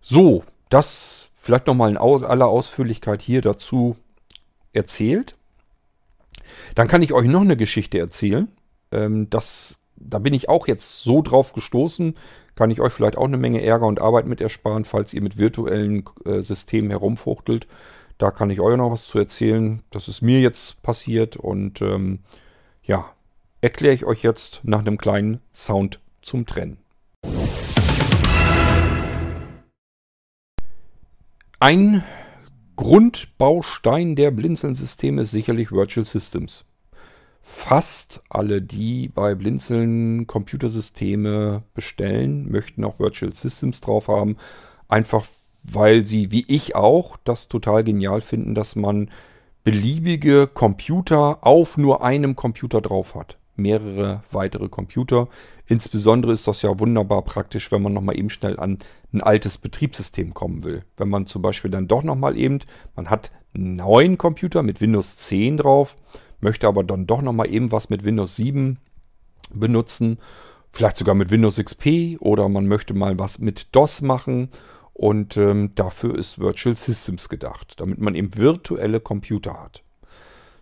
[0.00, 3.96] So, das vielleicht nochmal in aller Ausführlichkeit hier dazu
[4.72, 5.36] erzählt.
[6.74, 8.48] Dann kann ich euch noch eine Geschichte erzählen.
[8.92, 12.14] Ähm, das da bin ich auch jetzt so drauf gestoßen,
[12.54, 15.38] kann ich euch vielleicht auch eine Menge Ärger und Arbeit mit ersparen, falls ihr mit
[15.38, 17.66] virtuellen äh, Systemen herumfuchtelt.
[18.18, 19.82] Da kann ich euch noch was zu erzählen.
[19.90, 22.20] Das ist mir jetzt passiert und ähm,
[22.82, 23.10] ja,
[23.60, 26.78] erkläre ich euch jetzt nach einem kleinen Sound zum Trennen.
[31.58, 32.02] Ein
[32.74, 36.64] Grundbaustein der Blinzeln-Systeme ist sicherlich Virtual Systems
[37.42, 44.36] fast alle, die bei Blinzeln Computersysteme bestellen, möchten auch Virtual Systems drauf haben.
[44.88, 45.26] Einfach
[45.62, 49.10] weil sie, wie ich auch, das total genial finden, dass man
[49.64, 53.38] beliebige Computer auf nur einem Computer drauf hat.
[53.54, 55.28] Mehrere weitere Computer.
[55.66, 58.78] Insbesondere ist das ja wunderbar praktisch, wenn man nochmal eben schnell an
[59.12, 60.84] ein altes Betriebssystem kommen will.
[60.96, 62.60] Wenn man zum Beispiel dann doch nochmal eben,
[62.96, 65.96] man hat neuen Computer mit Windows 10 drauf,
[66.42, 68.78] möchte aber dann doch nochmal eben was mit Windows 7
[69.54, 70.18] benutzen,
[70.72, 74.48] vielleicht sogar mit Windows XP oder man möchte mal was mit DOS machen
[74.94, 79.82] und ähm, dafür ist Virtual Systems gedacht, damit man eben virtuelle Computer hat.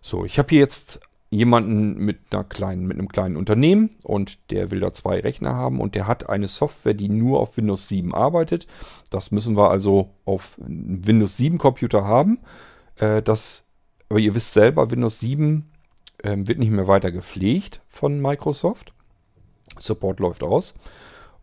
[0.01, 4.71] So, ich habe hier jetzt jemanden mit einer kleinen, mit einem kleinen Unternehmen und der
[4.71, 8.15] will da zwei Rechner haben und der hat eine Software, die nur auf Windows 7
[8.15, 8.67] arbeitet.
[9.11, 12.41] Das müssen wir also auf Windows 7 Computer haben.
[12.97, 13.65] Äh, das,
[14.09, 15.70] aber ihr wisst selber, Windows 7
[16.23, 18.93] ähm, wird nicht mehr weiter gepflegt von Microsoft.
[19.79, 20.75] Support läuft aus.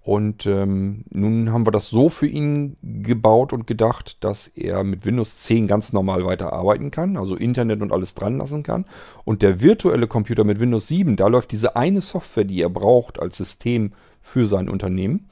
[0.08, 5.04] Und ähm, nun haben wir das so für ihn gebaut und gedacht, dass er mit
[5.04, 8.86] Windows 10 ganz normal weiter arbeiten kann, also Internet und alles dran lassen kann.
[9.26, 13.20] Und der virtuelle Computer mit Windows 7, da läuft diese eine Software, die er braucht
[13.20, 15.28] als System für sein Unternehmen,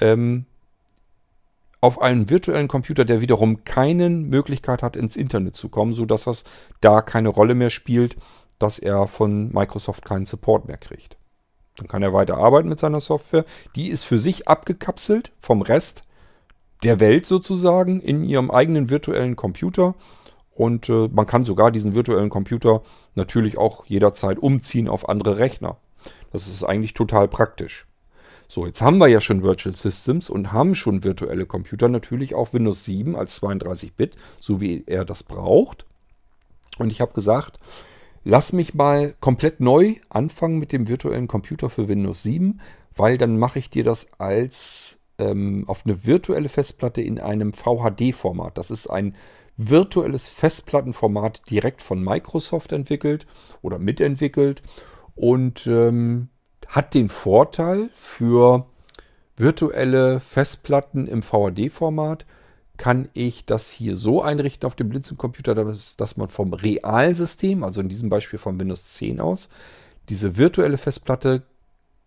[0.00, 0.46] ähm,
[1.80, 6.42] auf einem virtuellen Computer, der wiederum keine Möglichkeit hat, ins Internet zu kommen, sodass das
[6.80, 8.16] da keine Rolle mehr spielt,
[8.58, 11.16] dass er von Microsoft keinen Support mehr kriegt.
[11.76, 13.44] Dann kann er weiter arbeiten mit seiner Software.
[13.76, 16.02] Die ist für sich abgekapselt vom Rest
[16.82, 19.94] der Welt sozusagen in ihrem eigenen virtuellen Computer.
[20.54, 22.82] Und äh, man kann sogar diesen virtuellen Computer
[23.14, 25.76] natürlich auch jederzeit umziehen auf andere Rechner.
[26.32, 27.86] Das ist eigentlich total praktisch.
[28.48, 32.54] So, jetzt haben wir ja schon Virtual Systems und haben schon virtuelle Computer natürlich auf
[32.54, 35.84] Windows 7 als 32-Bit, so wie er das braucht.
[36.78, 37.60] Und ich habe gesagt,
[38.24, 42.60] lass mich mal komplett neu anfangen mit dem virtuellen Computer für Windows 7,
[42.96, 48.58] weil dann mache ich dir das als ähm, auf eine virtuelle Festplatte in einem VHD-Format.
[48.58, 49.14] Das ist ein
[49.56, 53.26] virtuelles Festplattenformat direkt von Microsoft entwickelt
[53.60, 54.62] oder mitentwickelt
[55.16, 56.28] und ähm,
[56.68, 58.66] hat den Vorteil für
[59.36, 62.26] virtuelle Festplatten im VHD-Format,
[62.78, 67.64] kann ich das hier so einrichten auf dem Blinzeln-Computer, dass, dass man vom realen System,
[67.64, 69.48] also in diesem Beispiel von Windows 10 aus,
[70.08, 71.42] diese virtuelle Festplatte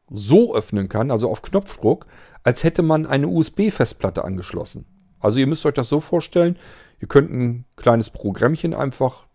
[0.10, 2.08] so öffnen kann, also auf Knopfdruck,
[2.44, 4.86] als hätte man eine USB-Festplatte angeschlossen.
[5.20, 6.58] Also ihr müsst euch das so vorstellen,
[7.00, 9.26] ihr könnt ein kleines Programmchen einfach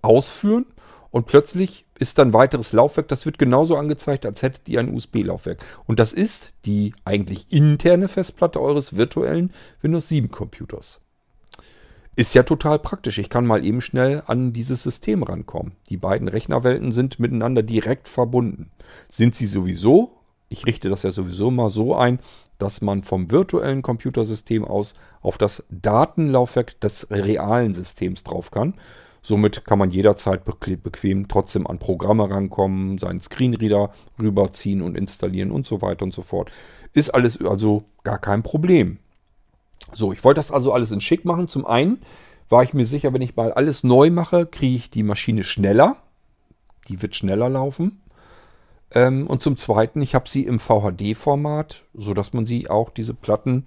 [0.00, 0.64] ausführen
[1.14, 5.64] und plötzlich ist dann weiteres Laufwerk, das wird genauso angezeigt, als hättet ihr ein USB-Laufwerk.
[5.86, 11.00] Und das ist die eigentlich interne Festplatte eures virtuellen Windows 7 Computers.
[12.16, 13.18] Ist ja total praktisch.
[13.18, 15.76] Ich kann mal eben schnell an dieses System rankommen.
[15.88, 18.72] Die beiden Rechnerwelten sind miteinander direkt verbunden.
[19.08, 20.18] Sind sie sowieso?
[20.48, 22.18] Ich richte das ja sowieso mal so ein,
[22.58, 28.74] dass man vom virtuellen Computersystem aus auf das Datenlaufwerk des realen Systems drauf kann.
[29.26, 35.66] Somit kann man jederzeit bequem trotzdem an Programme rankommen, seinen Screenreader rüberziehen und installieren und
[35.66, 36.52] so weiter und so fort.
[36.92, 38.98] Ist alles also gar kein Problem.
[39.94, 41.48] So, ich wollte das also alles in schick machen.
[41.48, 42.02] Zum einen
[42.50, 45.96] war ich mir sicher, wenn ich mal alles neu mache, kriege ich die Maschine schneller.
[46.88, 48.02] Die wird schneller laufen.
[48.90, 53.64] Ähm, und zum zweiten, ich habe sie im VHD-Format, sodass man sie auch, diese Platten,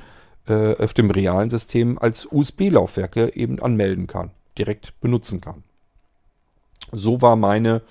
[0.47, 5.63] äh, auf dem realen System als USB-Laufwerke eben anmelden kann direkt benutzen kann.
[6.91, 7.81] So war meine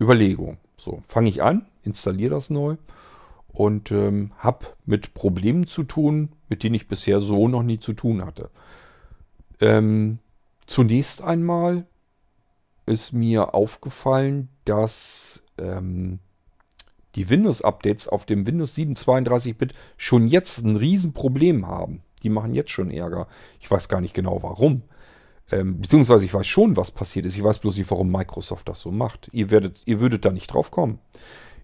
[0.00, 0.58] Überlegung.
[0.76, 2.76] So, fange ich an, installiere das neu
[3.52, 7.92] und ähm, habe mit Problemen zu tun, mit denen ich bisher so noch nie zu
[7.92, 8.50] tun hatte.
[9.60, 10.18] Ähm,
[10.66, 11.86] zunächst einmal
[12.86, 16.20] ist mir aufgefallen, dass ähm,
[17.14, 22.02] die Windows-Updates auf dem Windows 7 32-Bit schon jetzt ein Riesenproblem haben.
[22.22, 23.26] Die machen jetzt schon Ärger.
[23.60, 24.82] Ich weiß gar nicht genau warum.
[25.50, 27.36] Ähm, beziehungsweise ich weiß schon, was passiert ist.
[27.36, 29.28] Ich weiß bloß nicht, warum Microsoft das so macht.
[29.32, 30.98] Ihr, werdet, ihr würdet da nicht drauf kommen.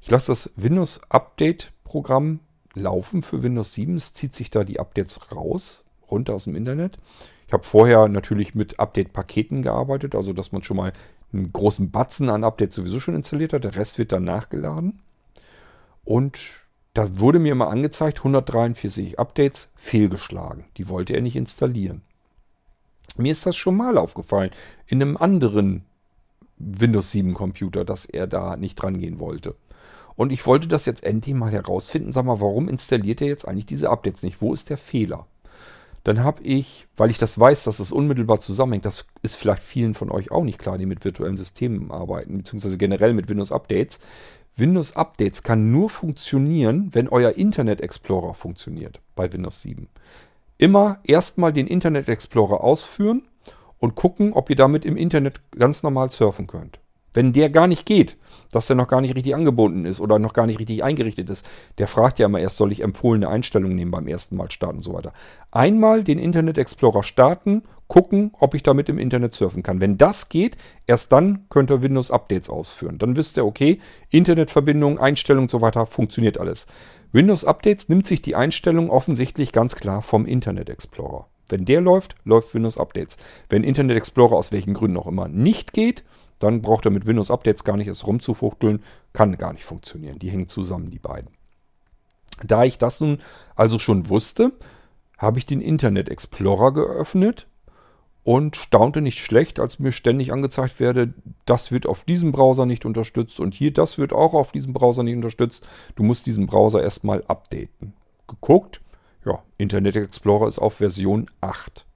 [0.01, 2.41] Ich lasse das Windows Update Programm
[2.75, 3.97] laufen für Windows 7.
[3.97, 6.99] Es zieht sich da die Updates raus, runter aus dem Internet.
[7.47, 10.93] Ich habe vorher natürlich mit Update-Paketen gearbeitet, also dass man schon mal
[11.33, 13.65] einen großen Batzen an Updates sowieso schon installiert hat.
[13.65, 15.01] Der Rest wird dann nachgeladen.
[16.05, 16.39] Und
[16.95, 20.65] da wurde mir immer angezeigt, 143 Updates fehlgeschlagen.
[20.77, 22.03] Die wollte er nicht installieren.
[23.19, 24.51] Mir ist das schon mal aufgefallen
[24.87, 25.85] in einem anderen
[26.59, 29.55] Windows 7 Computer, dass er da nicht dran gehen wollte.
[30.17, 32.13] Und ich wollte das jetzt endlich mal herausfinden.
[32.13, 34.41] Sag mal, warum installiert er jetzt eigentlich diese Updates nicht?
[34.41, 35.27] Wo ist der Fehler?
[36.05, 39.95] Dann habe ich, weil ich das weiß, dass es unmittelbar zusammenhängt, das ist vielleicht vielen
[39.95, 43.99] von euch auch nicht klar, die mit virtuellen Systemen arbeiten, beziehungsweise generell mit Windows Updates.
[44.57, 49.89] Windows Updates kann nur funktionieren, wenn euer Internet Explorer funktioniert bei Windows 7
[50.59, 53.29] immer erstmal den Internet Explorer ausführen
[53.79, 56.79] und gucken, ob ihr damit im Internet ganz normal surfen könnt.
[57.17, 58.19] Wenn der gar nicht geht,
[58.53, 61.47] dass der noch gar nicht richtig angebunden ist oder noch gar nicht richtig eingerichtet ist,
[61.79, 64.83] der fragt ja immer erst, soll ich empfohlene Einstellungen nehmen beim ersten Mal starten und
[64.83, 65.15] so weiter.
[65.51, 69.81] Einmal den Internet Explorer starten, gucken, ob ich damit im Internet surfen kann.
[69.81, 72.99] Wenn das geht, erst dann könnt ihr Windows Updates ausführen.
[72.99, 76.67] Dann wisst ihr, okay, Internetverbindung, Einstellung und so weiter, funktioniert alles.
[77.13, 81.27] Windows Updates nimmt sich die Einstellung offensichtlich ganz klar vom Internet Explorer.
[81.49, 83.17] Wenn der läuft, läuft Windows Updates.
[83.49, 86.05] Wenn Internet Explorer aus welchen Gründen auch immer nicht geht,
[86.39, 90.19] dann braucht er mit Windows Updates gar nicht erst rumzufuchteln, kann gar nicht funktionieren.
[90.19, 91.31] Die hängen zusammen, die beiden.
[92.45, 93.23] Da ich das nun
[93.55, 94.53] also schon wusste,
[95.17, 97.47] habe ich den Internet Explorer geöffnet
[98.27, 101.15] und staunte nicht schlecht, als mir ständig angezeigt werde,
[101.45, 105.05] das wird auf diesem Browser nicht unterstützt und hier das wird auch auf diesem Browser
[105.05, 105.65] nicht unterstützt.
[105.95, 107.95] Du musst diesen Browser erstmal updaten.
[108.27, 108.81] geguckt.
[109.25, 111.87] Ja, Internet Explorer ist auf Version 8.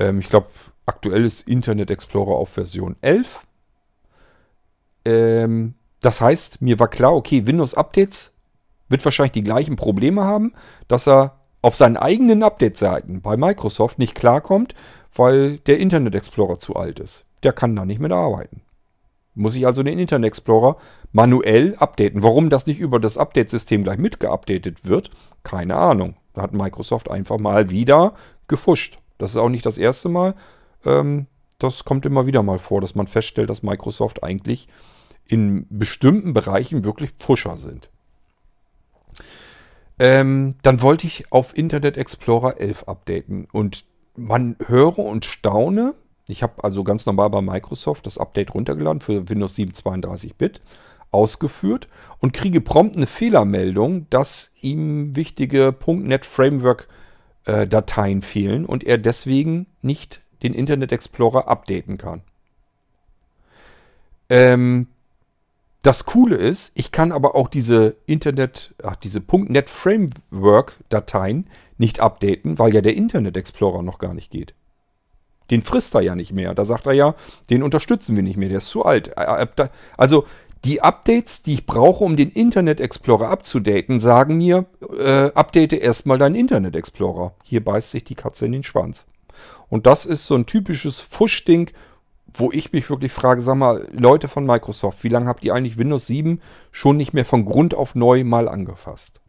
[0.00, 0.48] Ähm, ich glaube,
[0.86, 3.46] aktuell ist Internet Explorer auf Version 11.
[5.04, 8.34] Ähm, das heißt, mir war klar, okay, Windows Updates
[8.88, 10.52] wird wahrscheinlich die gleichen Probleme haben,
[10.88, 14.74] dass er auf seinen eigenen Update-Seiten bei Microsoft nicht klarkommt,
[15.14, 17.24] weil der Internet Explorer zu alt ist.
[17.42, 18.62] Der kann da nicht mehr arbeiten.
[19.34, 20.76] Muss ich also den Internet Explorer
[21.12, 22.22] manuell updaten.
[22.22, 25.10] Warum das nicht über das Update-System gleich mitgeupdatet wird,
[25.42, 26.16] keine Ahnung.
[26.34, 28.14] Da hat Microsoft einfach mal wieder
[28.48, 28.98] gefuscht.
[29.18, 30.34] Das ist auch nicht das erste Mal.
[30.84, 31.26] Ähm,
[31.58, 34.68] das kommt immer wieder mal vor, dass man feststellt, dass Microsoft eigentlich
[35.26, 37.90] in bestimmten Bereichen wirklich Pfuscher sind.
[39.98, 43.84] Ähm, dann wollte ich auf Internet Explorer 11 updaten und
[44.16, 45.94] man höre und staune.
[46.28, 50.60] Ich habe also ganz normal bei Microsoft das Update runtergeladen für Windows 7 32-Bit,
[51.10, 51.88] ausgeführt
[52.20, 56.88] und kriege prompt eine Fehlermeldung, dass ihm wichtige .NET Framework
[57.44, 62.22] äh, Dateien fehlen und er deswegen nicht den Internet Explorer updaten kann.
[64.28, 64.88] Ähm,
[65.82, 72.00] das Coole ist, ich kann aber auch diese Internet, ach, diese .NET Framework Dateien nicht
[72.00, 74.54] updaten, weil ja der Internet Explorer noch gar nicht geht.
[75.50, 76.54] Den frisst er ja nicht mehr.
[76.54, 77.14] Da sagt er ja,
[77.50, 79.12] den unterstützen wir nicht mehr, der ist zu alt.
[79.96, 80.24] Also
[80.64, 84.66] die Updates, die ich brauche, um den Internet Explorer abzudaten, sagen mir,
[84.98, 87.34] äh, update erstmal deinen Internet Explorer.
[87.42, 89.06] Hier beißt sich die Katze in den Schwanz.
[89.68, 91.70] Und das ist so ein typisches Fuschding,
[92.34, 95.78] wo ich mich wirklich frage, sag mal, Leute von Microsoft, wie lange habt ihr eigentlich
[95.78, 99.20] Windows 7 schon nicht mehr von Grund auf neu mal angefasst?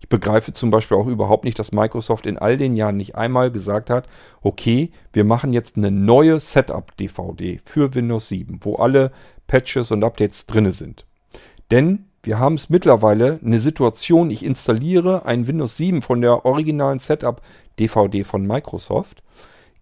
[0.00, 3.50] Ich begreife zum Beispiel auch überhaupt nicht, dass Microsoft in all den Jahren nicht einmal
[3.50, 4.06] gesagt hat,
[4.40, 9.12] okay, wir machen jetzt eine neue Setup-DVD für Windows 7, wo alle
[9.46, 11.04] Patches und Updates drin sind.
[11.70, 17.00] Denn wir haben es mittlerweile eine Situation, ich installiere ein Windows 7 von der originalen
[17.00, 19.22] Setup-DVD von Microsoft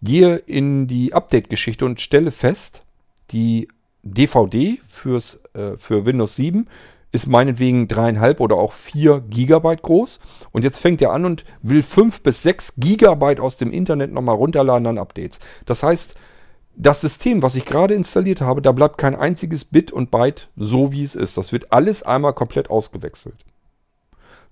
[0.03, 2.83] gehe in die Update-Geschichte und stelle fest,
[3.31, 3.69] die
[4.03, 6.67] DVD fürs, äh, für Windows 7
[7.13, 10.21] ist meinetwegen dreieinhalb oder auch vier Gigabyte groß.
[10.53, 14.37] Und jetzt fängt er an und will fünf bis sechs Gigabyte aus dem Internet nochmal
[14.37, 15.41] runterladen an Updates.
[15.67, 16.15] Das heißt,
[16.77, 20.93] das System, was ich gerade installiert habe, da bleibt kein einziges Bit und Byte so,
[20.93, 21.37] wie es ist.
[21.37, 23.45] Das wird alles einmal komplett ausgewechselt.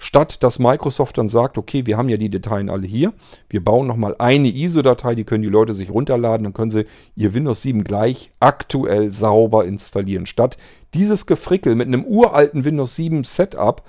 [0.01, 3.13] Statt dass Microsoft dann sagt, okay, wir haben ja die Dateien alle hier,
[3.51, 6.85] wir bauen nochmal eine ISO-Datei, die können die Leute sich runterladen, dann können sie
[7.17, 10.27] ihr Windows 7 gleich aktuell sauber installieren.
[10.27, 10.57] Statt
[10.95, 13.83] dieses Gefrickel mit einem uralten Windows 7 Setup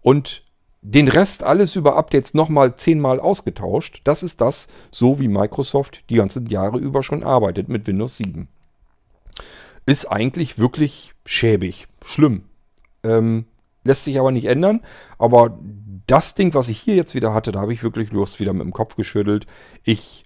[0.00, 0.42] und
[0.82, 4.00] den Rest alles über Updates nochmal zehnmal ausgetauscht.
[4.04, 8.48] Das ist das, so wie Microsoft die ganzen Jahre über schon arbeitet mit Windows 7.
[9.84, 12.44] Ist eigentlich wirklich schäbig, schlimm.
[13.02, 13.44] Ähm,
[13.84, 14.80] Lässt sich aber nicht ändern.
[15.18, 15.58] Aber
[16.06, 18.62] das Ding, was ich hier jetzt wieder hatte, da habe ich wirklich Lust wieder mit
[18.62, 19.46] dem Kopf geschüttelt.
[19.84, 20.24] Ich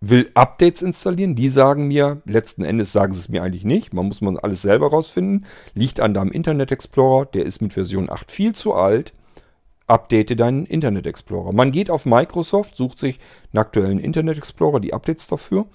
[0.00, 1.34] will Updates installieren.
[1.34, 3.94] Die sagen mir, letzten Endes sagen sie es mir eigentlich nicht.
[3.94, 5.46] Man muss man alles selber rausfinden.
[5.74, 7.26] Liegt an deinem Internet Explorer.
[7.26, 9.12] Der ist mit Version 8 viel zu alt.
[9.86, 11.52] Update deinen Internet Explorer.
[11.52, 13.20] Man geht auf Microsoft, sucht sich
[13.52, 15.66] einen aktuellen Internet Explorer, die Updates dafür.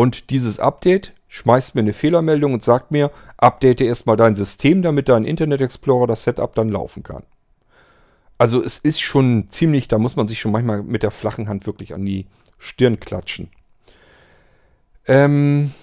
[0.00, 5.10] Und dieses Update schmeißt mir eine Fehlermeldung und sagt mir, update erstmal dein System, damit
[5.10, 7.22] dein Internet Explorer das Setup dann laufen kann.
[8.38, 11.66] Also es ist schon ziemlich, da muss man sich schon manchmal mit der flachen Hand
[11.66, 12.24] wirklich an die
[12.56, 13.50] Stirn klatschen.
[15.06, 15.74] Ähm,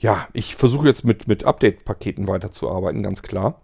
[0.00, 3.60] ja, ich versuche jetzt mit, mit Update-Paketen weiterzuarbeiten, ganz klar.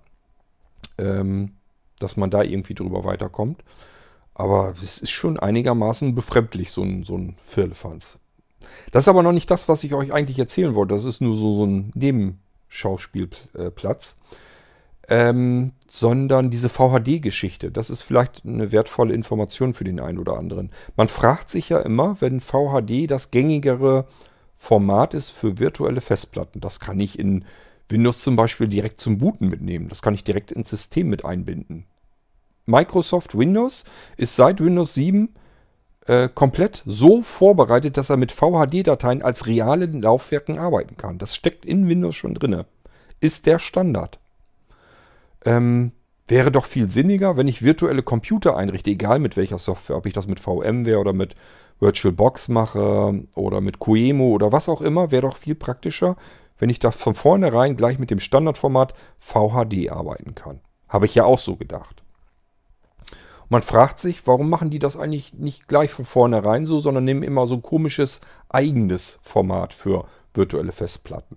[0.98, 1.56] Ähm,
[1.98, 3.64] dass man da irgendwie drüber weiterkommt.
[4.34, 8.20] Aber es ist schon einigermaßen befremdlich, so ein, so ein Firlefanz.
[8.90, 10.94] Das ist aber noch nicht das, was ich euch eigentlich erzählen wollte.
[10.94, 14.16] Das ist nur so, so ein Nebenschauspielplatz.
[15.08, 17.70] Ähm, sondern diese VHD-Geschichte.
[17.70, 20.72] Das ist vielleicht eine wertvolle Information für den einen oder anderen.
[20.96, 24.08] Man fragt sich ja immer, wenn VHD das gängigere
[24.56, 26.60] Format ist für virtuelle Festplatten.
[26.60, 27.44] Das kann ich in
[27.88, 29.88] Windows zum Beispiel direkt zum Booten mitnehmen.
[29.88, 31.86] Das kann ich direkt ins System mit einbinden.
[32.64, 33.84] Microsoft Windows
[34.16, 35.36] ist seit Windows 7
[36.06, 41.18] äh, komplett so vorbereitet, dass er mit VHD-Dateien als realen Laufwerken arbeiten kann.
[41.18, 42.64] Das steckt in Windows schon drin.
[43.20, 44.18] Ist der Standard.
[45.44, 45.92] Ähm,
[46.26, 50.12] wäre doch viel sinniger, wenn ich virtuelle Computer einrichte, egal mit welcher Software, ob ich
[50.12, 51.34] das mit VMware oder mit
[51.80, 56.16] VirtualBox mache oder mit Qemu oder was auch immer, wäre doch viel praktischer,
[56.58, 60.60] wenn ich da von vornherein gleich mit dem Standardformat VHD arbeiten kann.
[60.88, 62.02] Habe ich ja auch so gedacht.
[63.48, 67.22] Man fragt sich, warum machen die das eigentlich nicht gleich von vornherein so, sondern nehmen
[67.22, 71.36] immer so ein komisches eigenes Format für virtuelle Festplatten.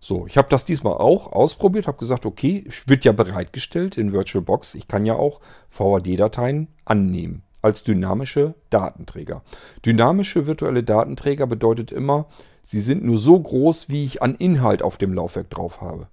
[0.00, 4.74] So, ich habe das diesmal auch ausprobiert, habe gesagt, okay, wird ja bereitgestellt in VirtualBox.
[4.74, 9.42] Ich kann ja auch VHD-Dateien annehmen als dynamische Datenträger.
[9.86, 12.26] Dynamische virtuelle Datenträger bedeutet immer,
[12.64, 16.08] sie sind nur so groß, wie ich an Inhalt auf dem Laufwerk drauf habe.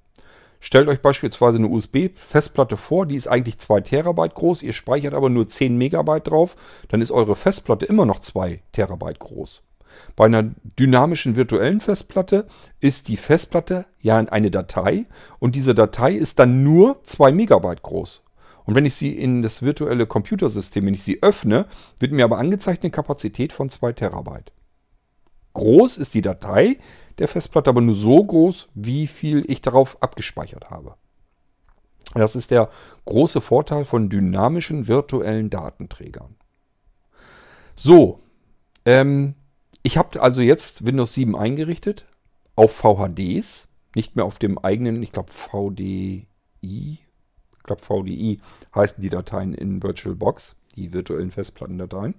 [0.59, 5.29] Stellt euch beispielsweise eine USB-Festplatte vor, die ist eigentlich 2 Terabyte groß, ihr speichert aber
[5.29, 6.57] nur 10 Megabyte drauf,
[6.89, 9.63] dann ist eure Festplatte immer noch 2 Terabyte groß.
[10.15, 12.45] Bei einer dynamischen virtuellen Festplatte
[12.79, 15.07] ist die Festplatte ja eine Datei
[15.39, 18.23] und diese Datei ist dann nur 2 Megabyte groß.
[18.65, 21.65] Und wenn ich sie in das virtuelle Computersystem, wenn ich sie öffne,
[21.99, 24.51] wird mir aber angezeigt eine Kapazität von 2 Terabyte.
[25.53, 26.77] Groß ist die Datei
[27.19, 30.95] der Festplatte aber nur so groß, wie viel ich darauf abgespeichert habe.
[32.13, 32.69] Das ist der
[33.05, 36.35] große Vorteil von dynamischen virtuellen Datenträgern.
[37.75, 38.21] So,
[38.85, 39.35] ähm,
[39.83, 42.05] ich habe also jetzt Windows 7 eingerichtet
[42.55, 46.27] auf VHDs, nicht mehr auf dem eigenen, ich glaube VDI,
[46.61, 48.39] ich glaube VDI
[48.73, 52.15] heißen die Dateien in VirtualBox, die virtuellen Festplattendateien.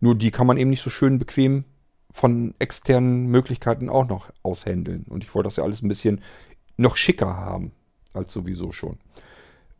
[0.00, 1.64] Nur die kann man eben nicht so schön bequem
[2.12, 5.04] von externen Möglichkeiten auch noch aushändeln.
[5.08, 6.20] Und ich wollte das ja alles ein bisschen
[6.76, 7.72] noch schicker haben
[8.12, 8.98] als sowieso schon.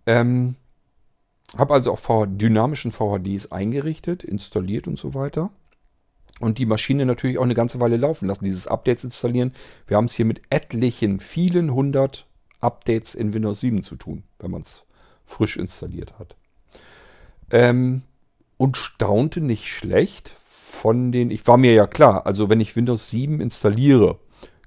[0.07, 0.57] Ähm,
[1.57, 5.51] habe also auch dynamischen VHDs eingerichtet, installiert und so weiter
[6.41, 9.53] und die Maschine natürlich auch eine ganze Weile laufen lassen, dieses Updates installieren.
[9.87, 12.27] Wir haben es hier mit etlichen, vielen hundert
[12.61, 14.83] Updates in Windows 7 zu tun, wenn man es
[15.27, 16.37] frisch installiert hat.
[17.51, 18.03] Ähm,
[18.57, 20.37] und staunte nicht schlecht
[20.81, 24.19] von den, ich war mir ja klar, also wenn ich Windows 7 installiere,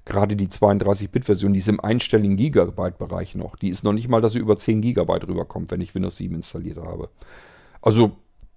[0.04, 3.56] gerade die 32-Bit-Version, die ist im einstelligen Gigabyte-Bereich noch.
[3.56, 6.36] Die ist noch nicht mal, dass sie über 10 Gigabyte rüberkommt, wenn ich Windows 7
[6.36, 7.08] installiert habe.
[7.82, 8.12] Also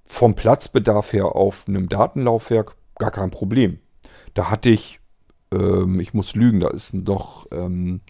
[0.06, 3.80] vom Platzbedarf her auf einem Datenlaufwerk gar kein Problem.
[4.36, 5.00] Da hatte ich,
[5.52, 8.02] ähm, ich muss lügen, da ist noch ähm,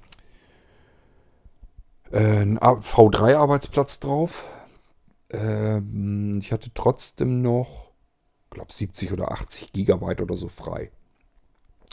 [2.11, 4.43] ein V3-Arbeitsplatz drauf.
[5.29, 7.86] Ähm, ich hatte trotzdem noch,
[8.57, 10.91] glaube 70 oder 80 Gigabyte oder so frei.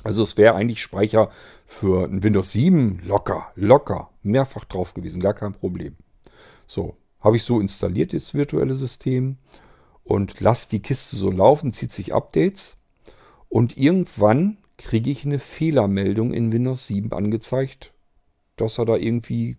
[0.03, 1.31] Also es wäre eigentlich Speicher
[1.67, 5.97] für ein Windows 7 locker, locker, mehrfach drauf gewesen, gar kein Problem.
[6.67, 9.37] So, habe ich so installiert, das virtuelle System
[10.05, 12.77] und lasse die Kiste so laufen, zieht sich Updates
[13.49, 17.93] und irgendwann kriege ich eine Fehlermeldung in Windows 7 angezeigt,
[18.57, 19.59] dass er da irgendwie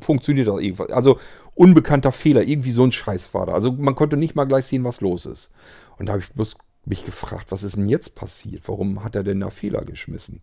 [0.00, 0.90] funktioniert da irgendwas.
[0.90, 1.18] Also
[1.54, 3.52] unbekannter Fehler, irgendwie so ein Scheiß war da.
[3.52, 5.50] Also man konnte nicht mal gleich sehen, was los ist.
[5.98, 8.62] Und da habe ich bloß mich gefragt, was ist denn jetzt passiert?
[8.66, 10.40] Warum hat er denn da Fehler geschmissen?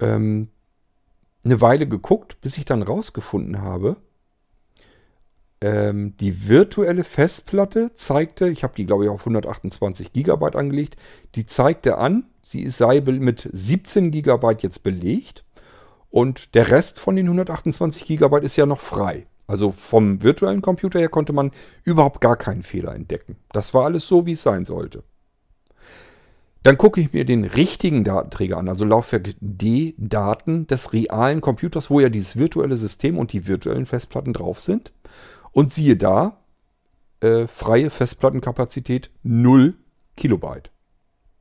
[0.00, 0.48] Ähm,
[1.44, 3.96] eine Weile geguckt, bis ich dann rausgefunden habe,
[5.62, 10.96] ähm, die virtuelle Festplatte zeigte, ich habe die glaube ich auf 128 GB angelegt,
[11.34, 15.44] die zeigte an, sie sei mit 17 GB jetzt belegt
[16.10, 19.26] und der Rest von den 128 GB ist ja noch frei.
[19.46, 21.50] Also vom virtuellen Computer her konnte man
[21.82, 23.36] überhaupt gar keinen Fehler entdecken.
[23.52, 25.02] Das war alles so, wie es sein sollte.
[26.62, 32.00] Dann gucke ich mir den richtigen Datenträger an, also Laufwerk D-Daten des realen Computers, wo
[32.00, 34.92] ja dieses virtuelle System und die virtuellen Festplatten drauf sind.
[35.52, 36.36] Und siehe da,
[37.20, 39.74] äh, freie Festplattenkapazität 0
[40.16, 40.70] Kilobyte.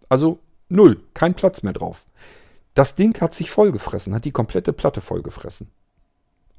[0.07, 0.39] Also
[0.69, 2.05] 0, kein Platz mehr drauf.
[2.73, 5.69] Das Ding hat sich vollgefressen, hat die komplette Platte vollgefressen.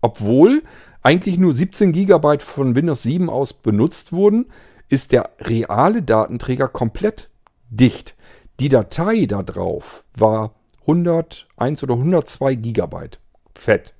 [0.00, 0.62] Obwohl
[1.02, 4.46] eigentlich nur 17 GB von Windows 7 aus benutzt wurden,
[4.88, 7.30] ist der reale Datenträger komplett
[7.68, 8.16] dicht.
[8.58, 13.10] Die Datei da drauf war 101 oder 102 GB
[13.54, 13.94] fett.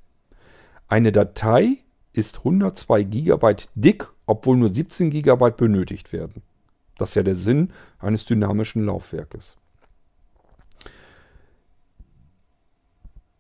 [0.89, 1.79] Eine Datei
[2.13, 6.43] ist 102 GB dick, obwohl nur 17 GB benötigt werden.
[6.99, 9.57] Das ist ja der Sinn eines dynamischen Laufwerkes.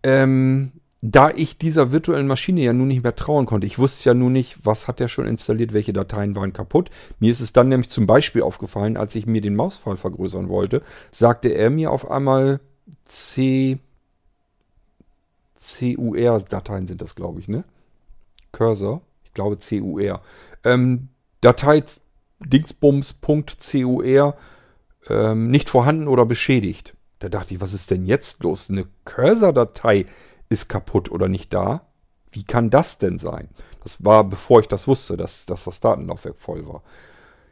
[0.03, 0.73] Ähm,
[1.03, 4.33] da ich dieser virtuellen Maschine ja nun nicht mehr trauen konnte, ich wusste ja nun
[4.33, 6.91] nicht, was hat er schon installiert, welche Dateien waren kaputt.
[7.19, 10.83] Mir ist es dann nämlich zum Beispiel aufgefallen, als ich mir den Mausfall vergrößern wollte,
[11.11, 12.61] sagte er mir auf einmal
[13.05, 13.79] C,
[15.57, 17.65] CUR-Dateien sind das, glaube ich, ne?
[18.53, 20.21] Cursor, ich glaube CUR,
[20.65, 21.09] ähm,
[21.41, 21.83] Datei
[22.41, 24.35] dingsbums.cur
[25.09, 26.95] ähm, nicht vorhanden oder beschädigt.
[27.21, 28.71] Da dachte ich, was ist denn jetzt los?
[28.71, 30.07] Eine Cursor-Datei
[30.49, 31.87] ist kaputt oder nicht da.
[32.33, 33.49] Wie kann das denn sein?
[33.83, 36.83] Das war, bevor ich das wusste, dass, dass das Datenlaufwerk voll war.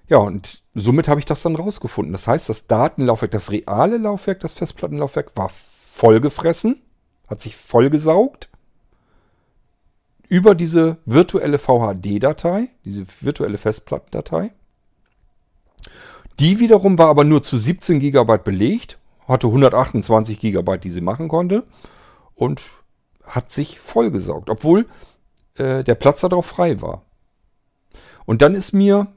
[0.09, 2.13] Ja, und somit habe ich das dann rausgefunden.
[2.13, 6.81] Das heißt, das Datenlaufwerk, das reale Laufwerk, das Festplattenlaufwerk war vollgefressen,
[7.27, 8.49] hat sich vollgesaugt
[10.29, 14.53] über diese virtuelle VHD-Datei, diese virtuelle Festplattendatei.
[16.41, 18.99] Die wiederum war aber nur zu 17 GB belegt,
[19.29, 21.65] hatte 128 GB, die sie machen konnte.
[22.35, 22.63] und
[23.25, 24.87] hat sich vollgesaugt, obwohl
[25.57, 27.03] äh, der Platz darauf frei war.
[28.25, 29.09] Und dann ist mir,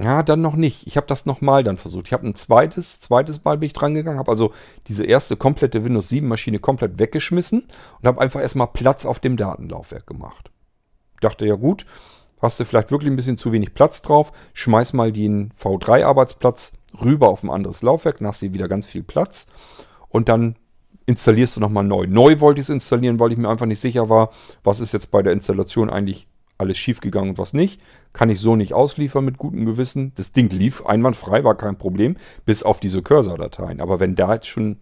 [0.00, 0.86] ja, dann noch nicht.
[0.86, 2.06] Ich habe das nochmal dann versucht.
[2.06, 4.52] Ich habe ein zweites, zweites Mal bin ich dran gegangen, habe also
[4.86, 7.68] diese erste komplette Windows 7 Maschine komplett weggeschmissen
[8.00, 10.50] und habe einfach erstmal Platz auf dem Datenlaufwerk gemacht.
[11.20, 11.84] Dachte ja gut,
[12.40, 16.72] hast du vielleicht wirklich ein bisschen zu wenig Platz drauf, schmeiß mal den V3 Arbeitsplatz
[17.02, 19.46] rüber auf ein anderes Laufwerk, dann hast du wieder ganz viel Platz
[20.08, 20.56] und dann
[21.06, 22.06] installierst du nochmal neu.
[22.06, 24.30] Neu wollte ich es installieren, weil ich mir einfach nicht sicher war,
[24.62, 26.28] was ist jetzt bei der Installation eigentlich
[26.58, 27.80] alles schiefgegangen und was nicht.
[28.12, 30.12] Kann ich so nicht ausliefern mit gutem Gewissen.
[30.16, 33.80] Das Ding lief einwandfrei, war kein Problem, bis auf diese Cursor-Dateien.
[33.80, 34.78] Aber wenn da jetzt schon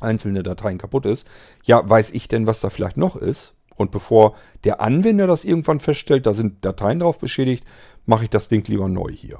[0.00, 1.28] einzelne Dateien kaputt ist,
[1.64, 3.54] ja, weiß ich denn, was da vielleicht noch ist?
[3.80, 7.64] Und bevor der Anwender das irgendwann feststellt, da sind Dateien drauf beschädigt,
[8.04, 9.38] mache ich das Ding lieber neu hier.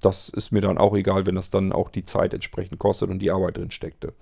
[0.00, 3.18] Das ist mir dann auch egal, wenn das dann auch die Zeit entsprechend kostet und
[3.18, 4.14] die Arbeit drin steckte.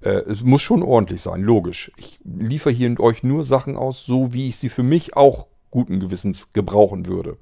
[0.00, 1.92] Äh, es muss schon ordentlich sein, logisch.
[1.98, 6.00] Ich liefere hier euch nur Sachen aus, so wie ich sie für mich auch guten
[6.00, 7.36] Gewissens gebrauchen würde.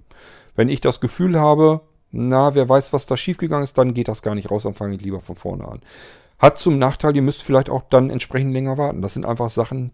[0.56, 4.22] Wenn ich das Gefühl habe, na, wer weiß, was da schiefgegangen ist, dann geht das
[4.22, 5.80] gar nicht raus, dann fange ich lieber von vorne an.
[6.40, 9.00] Hat zum Nachteil, ihr müsst vielleicht auch dann entsprechend länger warten.
[9.00, 9.92] Das sind einfach Sachen,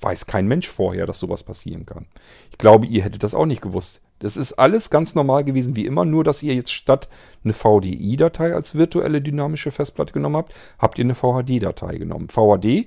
[0.00, 2.06] weiß kein Mensch vorher, dass sowas passieren kann.
[2.50, 4.00] Ich glaube, ihr hättet das auch nicht gewusst.
[4.20, 7.08] Das ist alles ganz normal gewesen wie immer, nur dass ihr jetzt statt
[7.44, 12.28] eine VDI-Datei als virtuelle dynamische Festplatte genommen habt, habt ihr eine VHD-Datei genommen.
[12.28, 12.86] VHD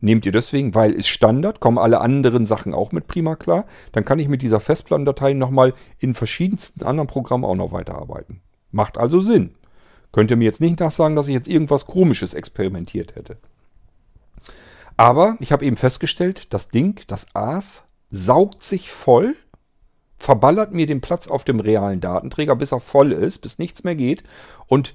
[0.00, 3.64] nehmt ihr deswegen, weil ist Standard, kommen alle anderen Sachen auch mit prima klar.
[3.92, 8.40] Dann kann ich mit dieser Festplattendatei nochmal in verschiedensten anderen Programmen auch noch weiterarbeiten.
[8.70, 9.54] Macht also Sinn.
[10.12, 13.38] Könnt ihr mir jetzt nicht nachsagen, dass ich jetzt irgendwas Komisches experimentiert hätte.
[14.96, 19.34] Aber ich habe eben festgestellt, das Ding, das AS, saugt sich voll,
[20.16, 23.96] verballert mir den Platz auf dem realen Datenträger, bis er voll ist, bis nichts mehr
[23.96, 24.22] geht
[24.66, 24.94] und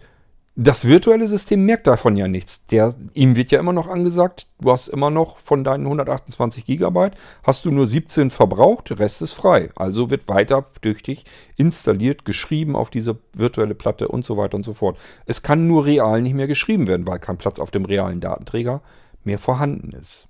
[0.62, 2.66] das virtuelle System merkt davon ja nichts.
[2.66, 7.14] Der, ihm wird ja immer noch angesagt, du hast immer noch von deinen 128 Gigabyte,
[7.44, 9.70] hast du nur 17 verbraucht, Rest ist frei.
[9.76, 11.24] Also wird weiter dich
[11.56, 14.98] installiert, geschrieben auf diese virtuelle Platte und so weiter und so fort.
[15.26, 18.82] Es kann nur real nicht mehr geschrieben werden, weil kein Platz auf dem realen Datenträger
[19.24, 20.28] mehr vorhanden ist.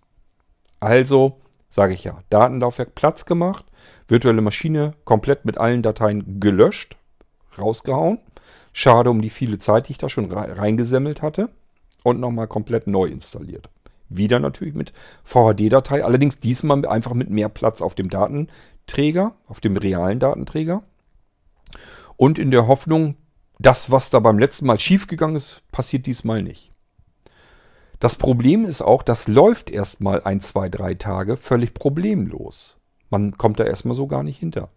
[0.80, 3.66] Also, sage ich ja, Datenlaufwerk Platz gemacht,
[4.08, 6.98] virtuelle Maschine komplett mit allen Dateien gelöscht,
[7.58, 8.20] rausgehauen
[8.74, 11.50] Schade um die viele Zeit, die ich da schon reingesemmelt hatte.
[12.04, 13.70] Und nochmal komplett neu installiert.
[14.08, 19.76] Wieder natürlich mit VHD-Datei, allerdings diesmal einfach mit mehr Platz auf dem Datenträger, auf dem
[19.76, 20.82] realen Datenträger.
[22.16, 23.18] Und in der Hoffnung,
[23.60, 26.72] das, was da beim letzten Mal schiefgegangen ist, passiert diesmal nicht.
[28.00, 32.78] Das Problem ist auch, das läuft erstmal ein, zwei, drei Tage völlig problemlos.
[33.10, 34.70] Man kommt da erstmal so gar nicht hinter.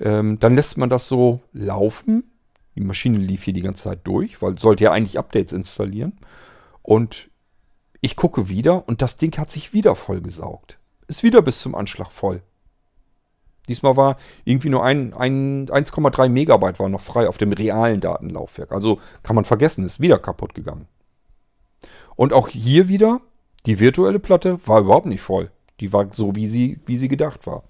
[0.00, 2.24] Ähm, dann lässt man das so laufen
[2.78, 6.12] die Maschine lief hier die ganze Zeit durch, weil sollte ja eigentlich Updates installieren.
[6.82, 7.28] Und
[8.00, 10.78] ich gucke wieder und das Ding hat sich wieder vollgesaugt.
[11.08, 12.40] Ist wieder bis zum Anschlag voll.
[13.66, 18.70] Diesmal war irgendwie nur ein, ein 1,3 Megabyte war noch frei auf dem realen Datenlaufwerk.
[18.70, 20.86] Also kann man vergessen, ist wieder kaputt gegangen.
[22.16, 23.20] Und auch hier wieder,
[23.66, 25.50] die virtuelle Platte war überhaupt nicht voll.
[25.80, 27.62] Die war so, wie sie, wie sie gedacht war.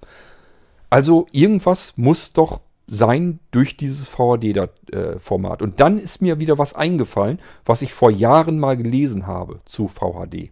[0.91, 5.61] Also irgendwas muss doch sein durch dieses VHD-Format.
[5.61, 9.89] Und dann ist mir wieder was eingefallen, was ich vor Jahren mal gelesen habe zu
[9.89, 10.51] VHD.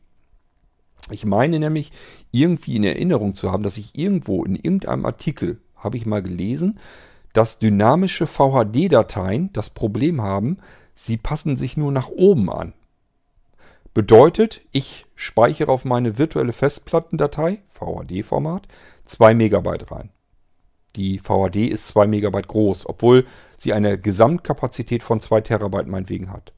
[1.11, 1.93] Ich meine nämlich
[2.33, 6.79] irgendwie in Erinnerung zu haben, dass ich irgendwo in irgendeinem Artikel habe ich mal gelesen,
[7.33, 10.59] dass dynamische VHD-Dateien das Problem haben,
[10.95, 12.73] sie passen sich nur nach oben an.
[13.97, 18.69] Bedeutet, ich speichere auf meine virtuelle Festplattendatei, VHD-Format,
[19.07, 20.11] 2 Megabyte rein.
[20.97, 23.25] Die VHD ist 2 Megabyte groß, obwohl
[23.57, 26.53] sie eine Gesamtkapazität von 2 Terabyte meinetwegen hat.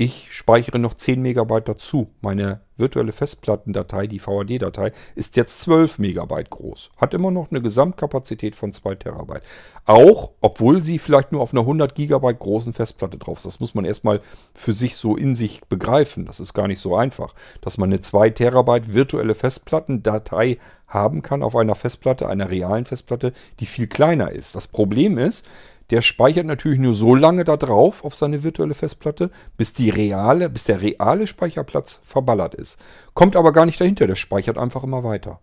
[0.00, 2.12] Ich speichere noch 10 Megabyte dazu.
[2.20, 6.90] Meine virtuelle Festplattendatei, die VHD-Datei, ist jetzt 12 Megabyte groß.
[6.98, 9.42] Hat immer noch eine Gesamtkapazität von 2 Terabyte.
[9.86, 13.46] Auch, obwohl sie vielleicht nur auf einer 100 Gigabyte großen Festplatte drauf ist.
[13.46, 14.20] Das muss man erstmal
[14.54, 16.26] für sich so in sich begreifen.
[16.26, 17.34] Das ist gar nicht so einfach.
[17.60, 23.32] Dass man eine 2 Terabyte virtuelle Festplattendatei haben kann auf einer Festplatte, einer realen Festplatte,
[23.58, 24.54] die viel kleiner ist.
[24.54, 25.44] Das Problem ist,
[25.90, 30.50] der speichert natürlich nur so lange da drauf auf seine virtuelle Festplatte, bis die reale,
[30.50, 32.78] bis der reale Speicherplatz verballert ist.
[33.14, 35.40] Kommt aber gar nicht dahinter, der speichert einfach immer weiter.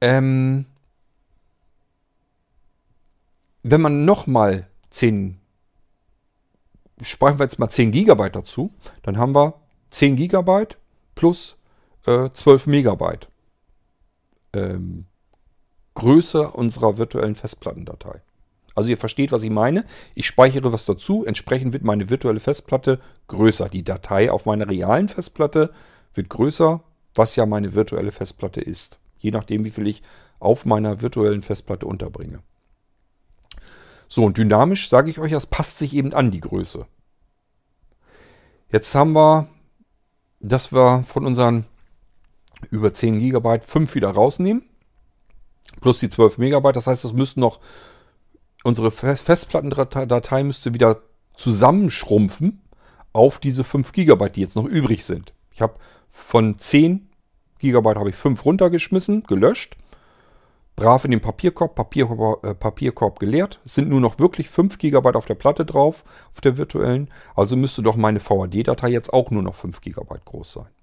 [0.00, 0.66] Ähm,
[3.62, 5.40] wenn man nochmal 10,
[7.00, 9.54] speichern wir jetzt mal 10 GB dazu, dann haben wir
[9.90, 10.66] 10 GB
[11.14, 11.56] plus
[12.06, 13.28] äh, 12 Megabyte.
[14.52, 15.06] Ähm,
[15.94, 18.20] Größe unserer virtuellen Festplattendatei.
[18.74, 19.84] Also ihr versteht, was ich meine.
[20.14, 23.68] Ich speichere was dazu, entsprechend wird meine virtuelle Festplatte größer.
[23.68, 25.72] Die Datei auf meiner realen Festplatte
[26.14, 26.82] wird größer,
[27.14, 28.98] was ja meine virtuelle Festplatte ist.
[29.18, 30.02] Je nachdem, wie viel ich
[30.40, 32.40] auf meiner virtuellen Festplatte unterbringe.
[34.08, 36.86] So, und dynamisch sage ich euch, das passt sich eben an die Größe.
[38.70, 39.48] Jetzt haben wir,
[40.40, 41.64] dass wir von unseren
[42.70, 44.62] über 10 GB 5 wieder rausnehmen.
[45.84, 46.76] Plus die 12 Megabyte.
[46.76, 47.60] Das heißt, es müssten noch,
[48.62, 51.02] unsere Festplattendatei müsste wieder
[51.34, 52.62] zusammenschrumpfen
[53.12, 55.34] auf diese 5 GB, die jetzt noch übrig sind.
[55.52, 55.74] Ich habe
[56.10, 57.06] von 10
[57.58, 59.76] GB habe ich 5 runtergeschmissen, gelöscht
[60.74, 63.60] brav in den Papierkorb, Papierkorb, äh, Papierkorb geleert.
[63.66, 67.10] Es sind nur noch wirklich 5 GB auf der Platte drauf, auf der virtuellen.
[67.36, 70.73] Also müsste doch meine VHD-Datei jetzt auch nur noch 5 GB groß sein.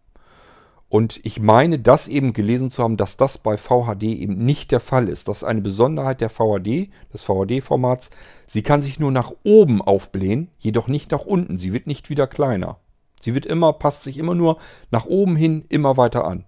[0.92, 4.82] Und ich meine, das eben gelesen zu haben, dass das bei VHD eben nicht der
[4.82, 5.30] Fall ist.
[5.30, 8.10] Das ist eine Besonderheit der VHD, des VHD-Formats.
[8.46, 11.58] Sie kann sich nur nach oben aufblähen, jedoch nicht nach unten.
[11.58, 12.78] Sie wird nicht wieder kleiner.
[13.22, 14.58] Sie wird immer, passt sich immer nur
[14.92, 16.44] nach oben hin, immer weiter an.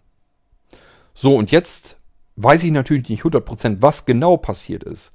[1.14, 1.96] So, und jetzt
[2.36, 5.14] weiß ich natürlich nicht 100%, was genau passiert ist.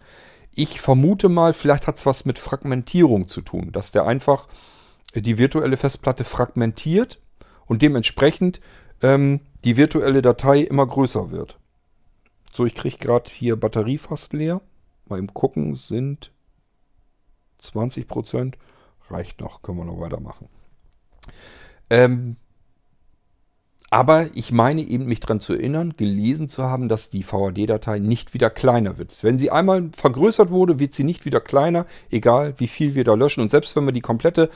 [0.55, 4.49] Ich vermute mal, vielleicht hat es was mit Fragmentierung zu tun, dass der einfach
[5.15, 7.21] die virtuelle Festplatte fragmentiert
[7.67, 8.61] und dementsprechend
[9.03, 11.59] ähm, die virtuelle Datei immer größer wird.
[12.53, 14.61] So, ich kriege gerade hier Batterie fast leer.
[15.07, 16.33] Mal Gucken sind
[17.63, 18.55] 20%.
[19.11, 20.49] Reicht noch, können wir noch weitermachen.
[21.91, 22.37] Ähm,
[23.91, 28.35] aber ich meine eben mich daran zu erinnern, gelesen zu haben, dass die VAD-Datei nicht
[28.35, 29.23] wieder kleiner wird.
[29.23, 33.15] Wenn sie einmal vergrößert wurde, wird sie nicht wieder kleiner, egal wie viel wir da
[33.15, 33.41] löschen.
[33.41, 34.51] Und selbst wenn wir die komplette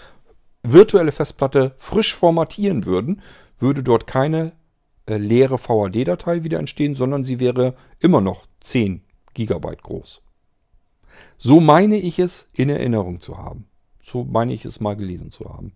[0.63, 3.23] virtuelle Festplatte frisch formatieren würden,
[3.63, 4.53] würde dort keine
[5.07, 9.03] äh, leere VAD-Datei wieder entstehen, sondern sie wäre immer noch 10
[9.35, 10.23] GB groß.
[11.39, 13.67] So meine ich es in Erinnerung zu haben.
[14.03, 15.73] So meine ich es mal gelesen zu haben.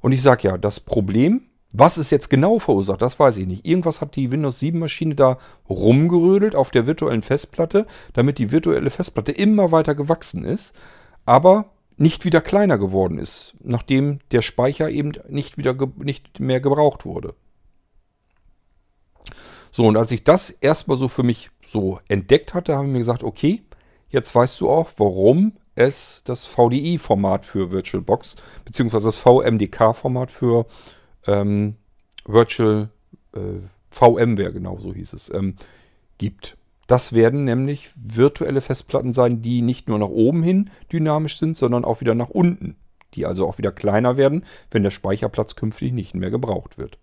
[0.00, 3.64] Und ich sage ja, das Problem was es jetzt genau verursacht, das weiß ich nicht.
[3.66, 5.38] Irgendwas hat die Windows 7 Maschine da
[5.68, 10.74] rumgerödelt auf der virtuellen Festplatte, damit die virtuelle Festplatte immer weiter gewachsen ist,
[11.26, 11.70] aber
[12.00, 17.34] nicht wieder kleiner geworden ist, nachdem der Speicher eben nicht wieder nicht mehr gebraucht wurde.
[19.70, 22.98] So, und als ich das erstmal so für mich so entdeckt hatte, habe ich mir
[22.98, 23.62] gesagt, okay,
[24.08, 30.66] jetzt weißt du auch, warum es das VDI-Format für VirtualBox, beziehungsweise das VMDK-Format für
[31.26, 31.76] ähm,
[32.24, 32.88] Virtual
[33.34, 35.56] äh, VMware, genau so hieß es, ähm,
[36.18, 36.56] gibt.
[36.90, 41.84] Das werden nämlich virtuelle Festplatten sein, die nicht nur nach oben hin dynamisch sind, sondern
[41.84, 42.74] auch wieder nach unten.
[43.14, 46.98] Die also auch wieder kleiner werden, wenn der Speicherplatz künftig nicht mehr gebraucht wird.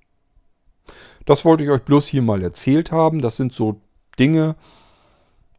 [1.25, 3.21] Das wollte ich euch bloß hier mal erzählt haben.
[3.21, 3.79] Das sind so
[4.19, 4.57] Dinge,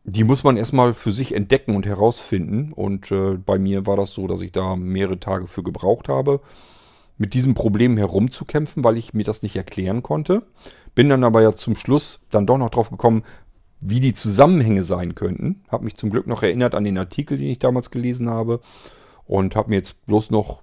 [0.04, 2.74] die muss man erstmal für sich entdecken und herausfinden.
[2.74, 6.42] Und äh, bei mir war das so, dass ich da mehrere Tage für gebraucht habe
[7.16, 10.42] mit diesem Problem herumzukämpfen, weil ich mir das nicht erklären konnte.
[10.94, 13.24] Bin dann aber ja zum Schluss dann doch noch drauf gekommen,
[13.80, 15.62] wie die Zusammenhänge sein könnten.
[15.68, 18.60] Habe mich zum Glück noch erinnert an den Artikel, den ich damals gelesen habe.
[19.26, 20.62] Und habe mir jetzt bloß noch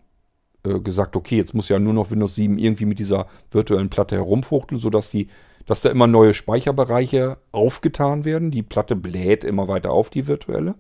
[0.66, 4.16] äh, gesagt, okay, jetzt muss ja nur noch Windows 7 irgendwie mit dieser virtuellen Platte
[4.16, 5.28] herumfuchteln, sodass die,
[5.66, 8.52] dass da immer neue Speicherbereiche aufgetan werden.
[8.52, 10.76] Die Platte bläht immer weiter auf, die virtuelle.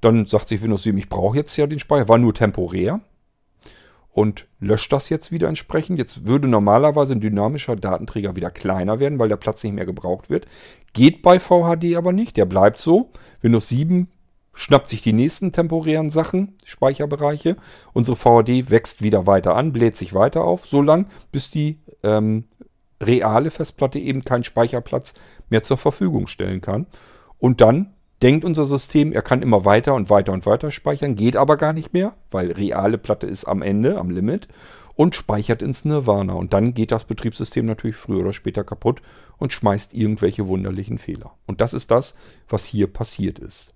[0.00, 3.00] Dann sagt sich Windows 7, ich brauche jetzt ja den Speicher, war nur temporär
[4.14, 5.98] und löscht das jetzt wieder entsprechend.
[5.98, 10.30] Jetzt würde normalerweise ein dynamischer Datenträger wieder kleiner werden, weil der Platz nicht mehr gebraucht
[10.30, 10.46] wird.
[10.92, 13.10] Geht bei VHD aber nicht, der bleibt so.
[13.42, 14.08] Windows 7
[14.52, 17.56] schnappt sich die nächsten temporären Sachen, Speicherbereiche.
[17.92, 22.44] Unsere VHD wächst wieder weiter an, bläht sich weiter auf, so lang, bis die ähm,
[23.02, 25.14] reale Festplatte eben keinen Speicherplatz
[25.50, 26.86] mehr zur Verfügung stellen kann.
[27.38, 27.94] Und dann
[28.24, 31.74] denkt unser System, er kann immer weiter und weiter und weiter speichern, geht aber gar
[31.74, 34.48] nicht mehr, weil reale Platte ist am Ende, am Limit
[34.94, 36.32] und speichert ins Nirvana.
[36.32, 39.02] Und dann geht das Betriebssystem natürlich früher oder später kaputt
[39.36, 41.34] und schmeißt irgendwelche wunderlichen Fehler.
[41.46, 42.14] Und das ist das,
[42.48, 43.74] was hier passiert ist.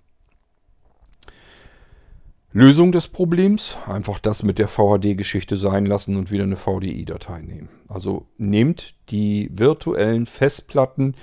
[2.51, 7.69] Lösung des Problems, einfach das mit der VHD-Geschichte sein lassen und wieder eine VDI-Datei nehmen.
[7.87, 11.13] Also nehmt die virtuellen Festplatten,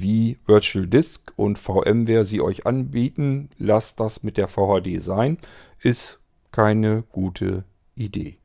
[0.00, 5.38] wie Virtual Disk und VMware sie euch anbieten, lasst das mit der VHD sein,
[5.80, 6.20] ist
[6.52, 7.64] keine gute
[7.94, 8.38] Idee.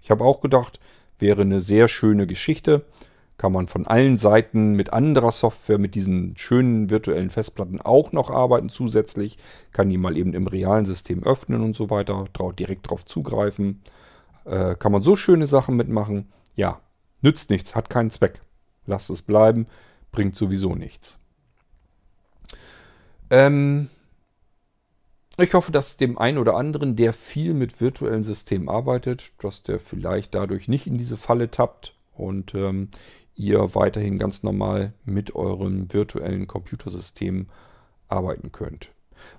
[0.00, 0.80] Ich habe auch gedacht,
[1.18, 2.84] wäre eine sehr schöne Geschichte.
[3.36, 8.30] Kann man von allen Seiten mit anderer Software, mit diesen schönen virtuellen Festplatten auch noch
[8.30, 9.38] arbeiten zusätzlich.
[9.72, 12.24] Kann die mal eben im realen System öffnen und so weiter,
[12.58, 13.82] direkt drauf zugreifen.
[14.44, 16.32] Äh, kann man so schöne Sachen mitmachen.
[16.56, 16.80] Ja,
[17.22, 18.42] nützt nichts, hat keinen Zweck.
[18.86, 19.66] Lasst es bleiben
[20.12, 21.18] bringt sowieso nichts.
[23.30, 23.90] Ähm,
[25.40, 29.78] Ich hoffe, dass dem einen oder anderen, der viel mit virtuellen Systemen arbeitet, dass der
[29.78, 32.88] vielleicht dadurch nicht in diese Falle tappt und ähm,
[33.36, 37.46] ihr weiterhin ganz normal mit eurem virtuellen Computersystem
[38.08, 38.90] arbeiten könnt.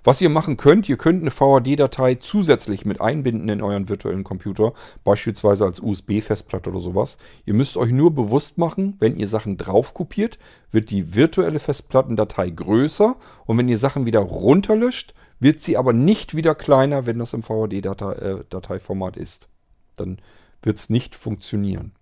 [0.04, 4.72] Was ihr machen könnt, ihr könnt eine VHD-Datei zusätzlich mit einbinden in euren virtuellen Computer,
[5.04, 7.18] beispielsweise als USB-Festplatte oder sowas.
[7.46, 10.38] Ihr müsst euch nur bewusst machen, wenn ihr Sachen drauf kopiert,
[10.72, 13.16] wird die virtuelle Festplattendatei größer
[13.46, 17.42] und wenn ihr Sachen wieder runterlöscht, wird sie aber nicht wieder kleiner, wenn das im
[17.42, 19.48] VHD-Dateiformat äh, ist.
[19.96, 20.18] Dann
[20.62, 21.92] wird es nicht funktionieren.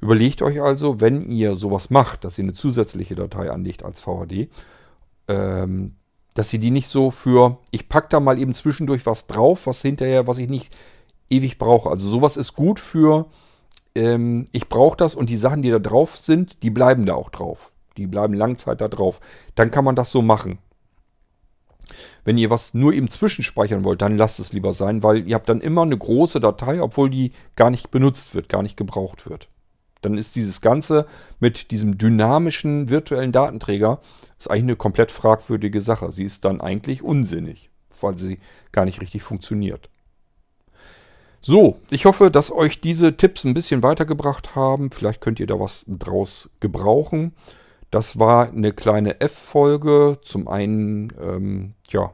[0.00, 4.48] Überlegt euch also, wenn ihr sowas macht, dass ihr eine zusätzliche Datei anlegt als VHD,
[5.28, 5.94] ähm,
[6.34, 9.82] dass ihr die nicht so für, ich packe da mal eben zwischendurch was drauf, was
[9.82, 10.74] hinterher, was ich nicht
[11.30, 11.90] ewig brauche.
[11.90, 13.26] Also sowas ist gut für,
[13.94, 17.30] ähm, ich brauche das und die Sachen, die da drauf sind, die bleiben da auch
[17.30, 17.70] drauf.
[17.96, 19.20] Die bleiben Langzeit da drauf.
[19.54, 20.58] Dann kann man das so machen.
[22.24, 25.48] Wenn ihr was nur eben zwischenspeichern wollt, dann lasst es lieber sein, weil ihr habt
[25.48, 29.48] dann immer eine große Datei, obwohl die gar nicht benutzt wird, gar nicht gebraucht wird.
[30.02, 31.06] Dann ist dieses Ganze
[31.40, 34.00] mit diesem dynamischen virtuellen Datenträger
[34.38, 36.12] ist eigentlich eine komplett fragwürdige Sache.
[36.12, 38.38] Sie ist dann eigentlich unsinnig, weil sie
[38.72, 39.88] gar nicht richtig funktioniert.
[41.40, 44.90] So, ich hoffe, dass euch diese Tipps ein bisschen weitergebracht haben.
[44.92, 47.34] Vielleicht könnt ihr da was draus gebrauchen.
[47.90, 50.18] Das war eine kleine F-Folge.
[50.22, 52.12] Zum einen, ähm, ja,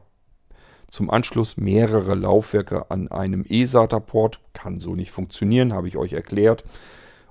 [0.89, 4.39] zum Anschluss mehrere Laufwerke an einem eSATA-Port.
[4.53, 6.63] Kann so nicht funktionieren, habe ich euch erklärt.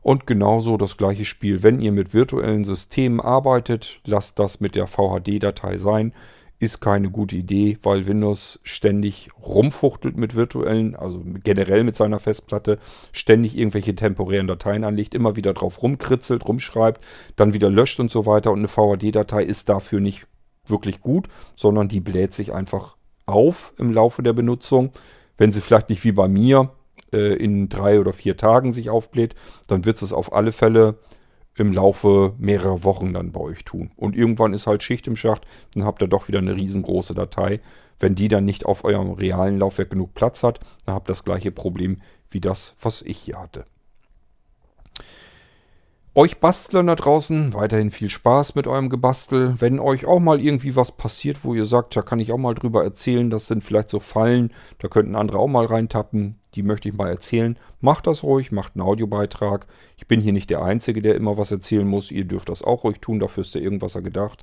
[0.03, 1.62] Und genauso das gleiche Spiel.
[1.62, 6.12] Wenn ihr mit virtuellen Systemen arbeitet, lasst das mit der VHD-Datei sein.
[6.61, 12.78] Ist keine gute Idee, weil Windows ständig rumfuchtelt mit virtuellen, also generell mit seiner Festplatte,
[13.12, 17.05] ständig irgendwelche temporären Dateien anlegt, immer wieder drauf rumkritzelt, rumschreibt,
[17.36, 18.51] dann wieder löscht und so weiter.
[18.51, 20.26] Und eine VHD-Datei ist dafür nicht
[20.66, 22.96] wirklich gut, sondern die bläht sich einfach
[23.26, 24.90] auf im Laufe der Benutzung.
[25.36, 26.70] Wenn sie vielleicht nicht wie bei mir
[27.13, 29.35] äh, in drei oder vier Tagen sich aufbläht,
[29.67, 30.99] dann wird es auf alle Fälle
[31.57, 33.91] im Laufe mehrerer Wochen dann bei euch tun.
[33.97, 35.45] Und irgendwann ist halt Schicht im Schacht,
[35.75, 37.61] dann habt ihr doch wieder eine riesengroße Datei.
[38.01, 41.25] Wenn die dann nicht auf eurem realen Laufwerk genug Platz hat, dann habt ihr das
[41.25, 42.01] gleiche Problem
[42.31, 43.65] wie das, was ich hier hatte.
[46.19, 49.55] Euch Bastlern da draußen weiterhin viel Spaß mit eurem Gebastel.
[49.61, 52.57] Wenn euch auch mal irgendwie was passiert, wo ihr sagt, da kann ich auch mal
[52.57, 56.89] drüber erzählen, das sind vielleicht so Fallen, da könnten andere auch mal reintappen, die möchte
[56.89, 57.57] ich mal erzählen.
[57.81, 59.69] Macht das ruhig, macht einen Audiobeitrag.
[59.97, 62.11] Ich bin hier nicht der Einzige, der immer was erzählen muss.
[62.11, 64.43] Ihr dürft das auch ruhig tun, dafür ist ja irgendwas gedacht.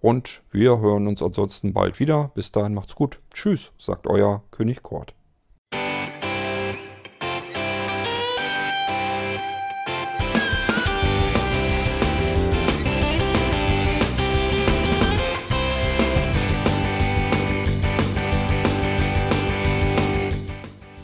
[0.00, 2.30] Und wir hören uns ansonsten bald wieder.
[2.34, 3.20] Bis dahin macht's gut.
[3.34, 5.12] Tschüss, sagt euer König Kort.